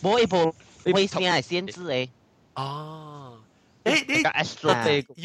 [0.00, 0.34] โบอีโบ
[0.94, 2.06] ไม่เสียเสียนซื่อเอง
[2.58, 2.68] อ๋อ
[3.84, 4.20] เอ้ะนี่
[4.62, 4.72] ตัว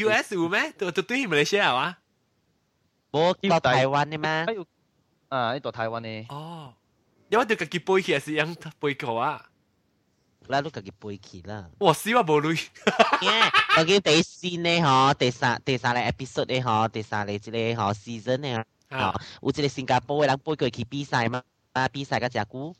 [0.05, 1.89] US อยู่ไหมตัวตัวตุ้ยมาเลเซียวะ
[3.11, 3.15] โบ
[3.51, 4.29] ตัวไต้หวันนี่ไหม
[5.33, 6.41] อ่าไอ้ตัวไต้หวันนี่อ๋อ
[7.27, 8.49] เดี๋ยวว่าเดี๋ยวกับกีโบเฮียสิยัง
[8.79, 9.31] ไปก่อาวะ
[10.47, 11.65] 啦，你家己背起啦。
[11.79, 12.57] 哇，死我無累。
[13.77, 21.41] 我見第四呢吼，第三第三個 episode 呢吼，第三個即個吼 season 呢吼，有一個新加坡嘅人背過去比賽嘛，
[21.73, 22.75] 啊比賽個真久，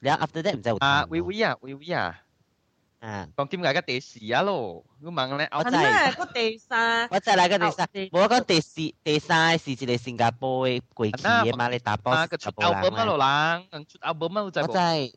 [0.00, 0.76] 然後 after that 唔知有。
[0.76, 2.20] 啊，微微啊，微微啊。
[3.00, 4.84] 啊，講點解個第四啊咯？
[5.02, 12.12] 我問咧，我真係個第三，我真係個第三，我講第四第三是一個新加坡嘅過去嘅嘛，你打波。
[12.12, 15.12] 啊，個出 album 啊，羅蘭，出 album 啊，我真係。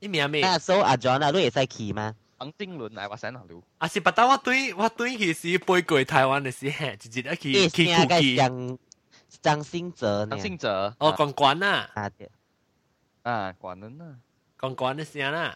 [0.00, 0.40] 伊名咩？
[0.42, 2.14] 那首阿 John 啊，你也在去吗？
[2.36, 3.60] 黄金轮来我省下路。
[3.78, 8.36] 啊是不但我对我对其实飞过台湾的时候，直接去去酷去。
[8.36, 8.78] 张
[9.42, 12.30] 张新哲，张新哲，哦，管管呐，啊对，
[13.22, 14.16] 啊管人呐，
[14.60, 15.52] 管管的啥呐？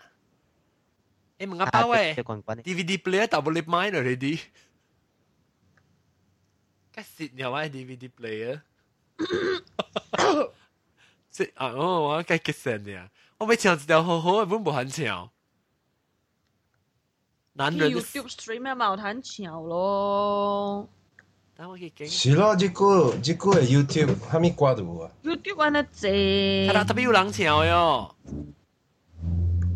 [1.38, 4.40] 哎，门阿包喂，DVD player 打不入麦了，ready？
[6.93, 8.61] 该死了，我 DVD player。
[11.30, 13.09] 这啊，哦，我该结成的啊。
[13.45, 15.28] 我要穿一条好好的，阮无通穿。
[17.55, 20.88] 男人 YouTube stream 嘛有通穿咯。
[22.09, 25.11] 是咯，即个即个 YouTube 虾米歌都有啊。
[25.22, 26.68] YouTube 安尼济。
[26.68, 28.14] 啊啦，特别有人唱哟。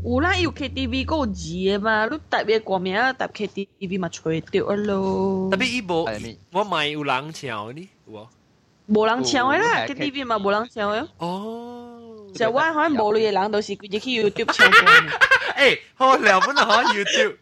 [0.05, 5.49] 有啦，有 KTV 个字的嘛，你特别歌名搭 KTV 嘛吹掉啊咯。
[5.51, 6.09] 特别伊无，
[6.53, 8.27] 我咪有人唱呢，有无？
[8.89, 11.09] 无人唱的啦，KTV 嘛无人唱的。
[11.19, 11.76] 哦。
[12.35, 14.81] 就我可能無聊嘅人，到時就去 YouTube 唱歌。
[15.57, 17.37] 誒，好聊本啊，YouTube。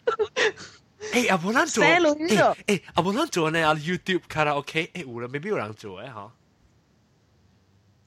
[1.12, 3.61] 誒，阿無人做，誒誒，阿無人做呢？
[3.66, 6.30] 阿 YouTube 卡拉 OK，誒，有人未必有人做誒，嗬。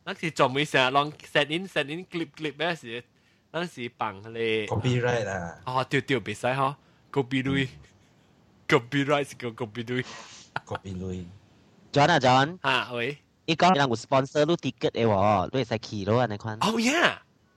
[0.06, 2.88] นั่นคือจอมวิเศษลองเซตอินเซตอินคลิปคลิปแม่สิ
[3.52, 6.72] นั่นสิปังเลย copyright นะอ๋อเดี๋ยวเดี๋ยวไปใส่ฮะ
[7.16, 7.64] copy ด้วย
[8.70, 10.02] copyright สิก็ copy ด้วย
[10.70, 11.18] copy ด้วย
[11.94, 13.10] จอนอ่ะจอนอ่ะเว้ย
[13.50, 15.24] อีกองเราสปอนเซอร์รูติกเกตเอวอ
[15.54, 16.90] ด้วยสกีรู้อะไรคนโอ้ย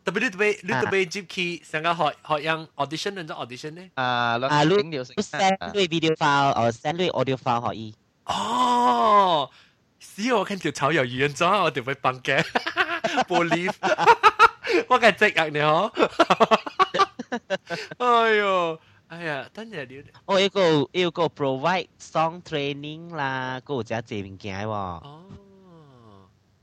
[0.03, 7.89] แต่ไปดูไปดูไปจิบคีสังกัดหอหอยังออเดชั่นนั่นจะออเดชั่นเนี่ยอ่าเราลุ้นเดียวสิแซนด้วยวิดีโอไฟล์เออแซนด้วยออดิโอไฟล์หอยอี
[8.29, 8.39] โอ้
[10.13, 12.29] สิโอ้คัเดียวชาอย่างยืนจ้าเดี๋ยวไปปังแก
[13.29, 13.75] บลีฟ
[14.91, 15.85] ว่ากันเจ๊กอันเนี่ยฮะ
[18.01, 18.33] โอ้ย
[19.09, 20.65] ไอ้ยะตยวก็
[21.19, 23.35] ก้ provide song training ลา
[23.65, 24.81] โก็จะเจ๋งแก่ว่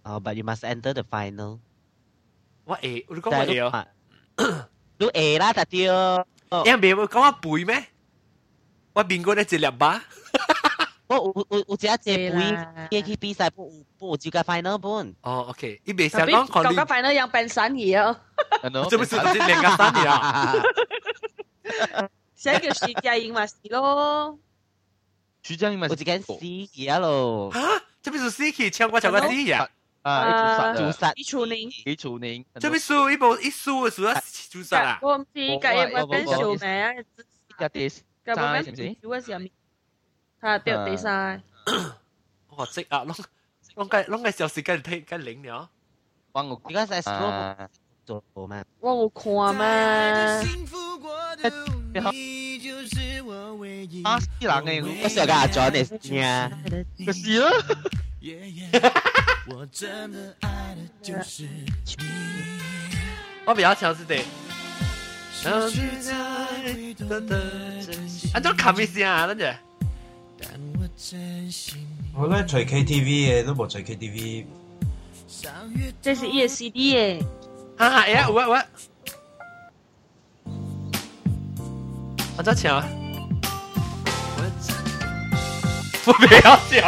[0.07, 1.59] uh, but you must enter the final.
[2.63, 3.03] What A？
[3.09, 3.87] 你講乜嘢啊？
[4.97, 6.25] 你 A 啦，特啲哦。
[6.65, 7.85] 因為我講我背咩？
[8.93, 10.01] 我邊個咧只兩把？
[11.07, 12.57] 我有有有只只背，
[12.89, 15.15] 也去比賽不不就個 final 本。
[15.21, 18.19] 哦，OK，伊別想講講個 final 樣變三二哦。
[18.89, 20.53] 這不是直接兩個三二啊？
[22.35, 24.37] 寫叫徐佳瑩嘛是咯。
[25.43, 25.91] 徐佳瑩嘛是。
[25.91, 27.51] 我只間 C 二咯。
[27.53, 27.59] 嚇？
[28.03, 29.67] 這不是 C 去唱我唱個 C 呀？
[30.07, 30.71] 啊！
[30.75, 33.09] 一殺，一處寧，一處寧，做咩輸？
[33.11, 34.11] 呢部一輸嘅時候
[34.61, 34.97] 一殺啊！
[35.01, 36.93] 我唔知計有冇跟數咩啊？
[36.93, 37.03] 一
[37.69, 38.95] 跌，計冇跟少嘅
[39.25, 39.45] 時候，
[40.41, 41.41] 嚇掉地曬。
[42.55, 42.65] 哇！
[42.67, 43.21] 即啊，攏
[43.75, 45.69] 攏計攏計有時間睇緊零了。
[46.31, 46.41] 哇！
[46.43, 47.67] 我而家在 scroll
[48.05, 48.63] 做咩？
[48.79, 48.93] 哇！
[48.93, 50.37] 我看咩？
[54.03, 55.41] 啊，是啦，跟你，我小刚你
[63.45, 64.17] 我比较强势的，
[68.33, 69.55] 啊，就卡米先啊，那姐。
[72.13, 74.45] 我来吹 KTV 的，都不吹 KTV。
[76.01, 77.25] 这是夜 CD 的，
[77.77, 78.61] 哈哈，哎呀，我我，
[82.37, 82.83] 我再啊
[86.05, 86.87] 不要笑！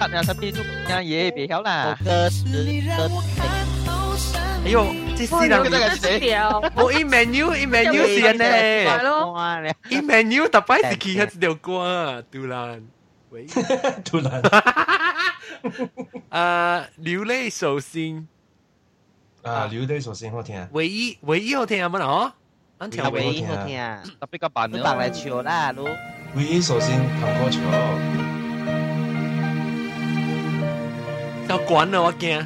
[0.00, 0.60] 啊呀，他记住，
[0.90, 1.96] 啊爷爷别笑啦！
[4.64, 6.34] 哎呦，这新人是谁？
[6.74, 12.82] 我一 menu 一 menu 是人呢，一 menu 大摆的，其他只丢光，突然，
[14.04, 14.42] 突然，
[16.30, 18.26] 啊， 流泪手心。
[19.42, 22.06] 啊，刘队首先好听，唯一唯一好听，有冇啦？
[22.06, 22.30] 吼，
[22.78, 23.78] 俺挑唯一好听，
[24.20, 25.88] 特别个版的不来唱啦，如。
[26.36, 27.62] 唯一首先扛高唱。
[31.48, 32.38] 要关了我惊，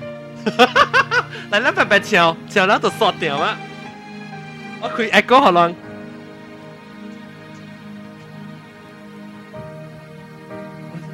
[1.53, 3.59] 来咱白白唱，唱了就刷掉啊。
[4.81, 5.71] 我可以爱国好难，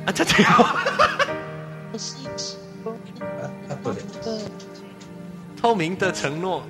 [0.07, 0.63] 啊，唱唱。
[0.63, 1.93] 啊，
[3.83, 4.01] 不得。
[5.61, 6.63] 透明的承诺。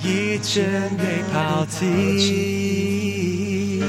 [0.05, 0.63] 已全
[0.99, 3.83] 给抛弃，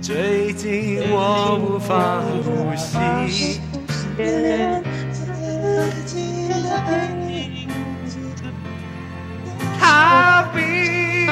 [0.00, 3.58] 最近我无法呼吸。
[9.80, 11.26] 逃避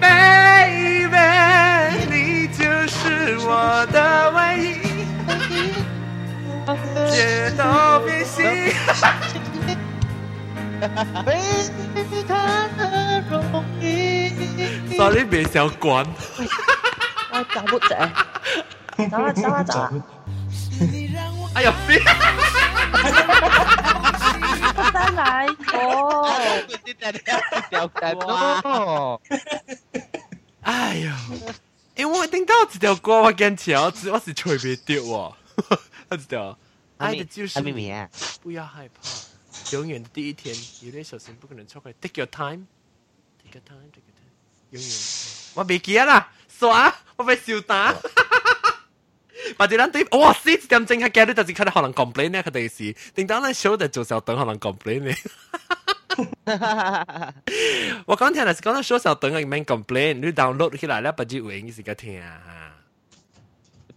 [0.00, 1.20] ，baby，
[2.10, 2.16] 你
[2.56, 3.54] 就是我
[3.92, 4.00] 的
[4.30, 4.81] 唯一。
[14.96, 16.04] 那 你别想管。
[17.30, 18.08] 我讲不着。
[18.96, 19.88] 走了走了走
[21.54, 21.88] 哎呀再
[25.10, 25.78] 来一个。
[27.70, 28.30] 屌蛋哥。
[30.62, 31.02] 哎
[32.06, 35.32] 我听到这条歌，我跟前我我是吹不丢哇，
[36.10, 36.26] 他 知
[37.02, 39.00] 爱的就是不要害怕，
[39.76, 41.92] 永远的第一天，有点小心不可能错开。
[42.00, 42.64] Take your time,
[43.42, 44.32] take your time, take your time，
[44.70, 44.90] 永远。
[45.54, 47.94] 我未记啦，耍我咪笑打。
[49.56, 55.14] 把者咱对哇，四点钟喺 get 到是佢哋可能 complain 咧，佢哋是，定當咱 show 的做小等可能 complain 呢。
[58.06, 62.71] 我刚听，係講咱 show 小等嘅唔 complain，你 download 起来咧，不就永遠是個听啊。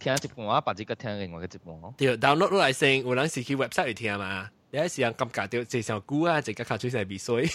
[0.06, 1.76] 听一半啊，把这个听另外一半。
[1.98, 4.48] 对 d o w n l o a d 落來先，我人是去 website 嚟听嘛。
[4.72, 7.50] 第一时间感觉到这首歌啊，这个卡出晒鼻水。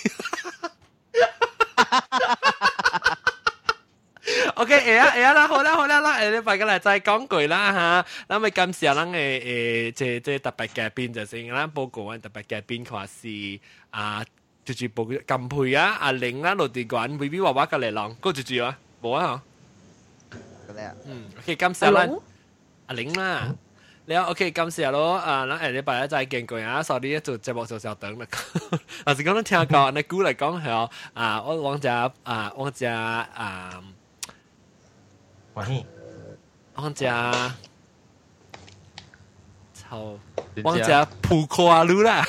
[4.57, 8.07] OK，哎呀哎呀，那好啦好啦啦，下你快过来再讲句啦哈。
[8.29, 13.29] 那么今次啊，咱诶诶，即即特别嘉宾就先，咱報告完特别嘉宾话是
[13.91, 14.25] 啊，
[14.65, 19.43] 就住報金佩啊，阿玲啦，陸地館，V V 娃娃嘅嚟浪，嗰住住啊，冇啊嚇。
[21.07, 22.07] 嗯，OK，今次啦。
[22.91, 23.57] 阿玲你
[24.13, 28.27] 你 OK，感谢咯，啊，嗱，你摆一再见个啊，所以做节目就就等啦。
[29.05, 33.81] 啊， 是刚刚听下讲，你估嚟讲系啊，我王仔啊，王仔啊，
[35.55, 35.87] 王熙，
[36.75, 37.07] 王仔，
[39.75, 40.19] 操，
[40.65, 42.25] 王仔扑克啊路啦。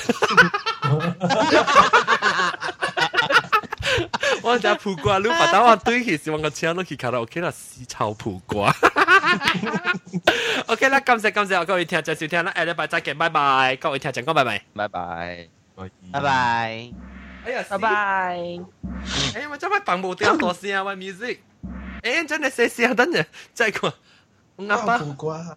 [4.44, 8.74] 我只葡瓜，你把到我对起，希望个车都去卡拉 OK 啦，死臭葡瓜。
[10.66, 15.48] OK 啦，感謝感謝各位聽眾收聽啦，下禮拜再見，拜拜，各位聽眾講拜拜，拜拜，
[16.10, 16.90] 拜拜，
[17.44, 17.88] 哎呀，拜拜，
[19.36, 20.82] 哎，我做乜放無掉大聲啊？
[20.84, 21.38] 喂，music，
[22.02, 23.24] 哎，真係細聲，等陣
[23.54, 23.92] 再講，
[24.56, 25.56] 我阿爸，苦瓜，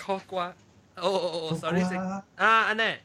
[0.00, 0.46] 苦瓜，
[0.96, 3.00] 哦哦哦，sorry，啊，安內。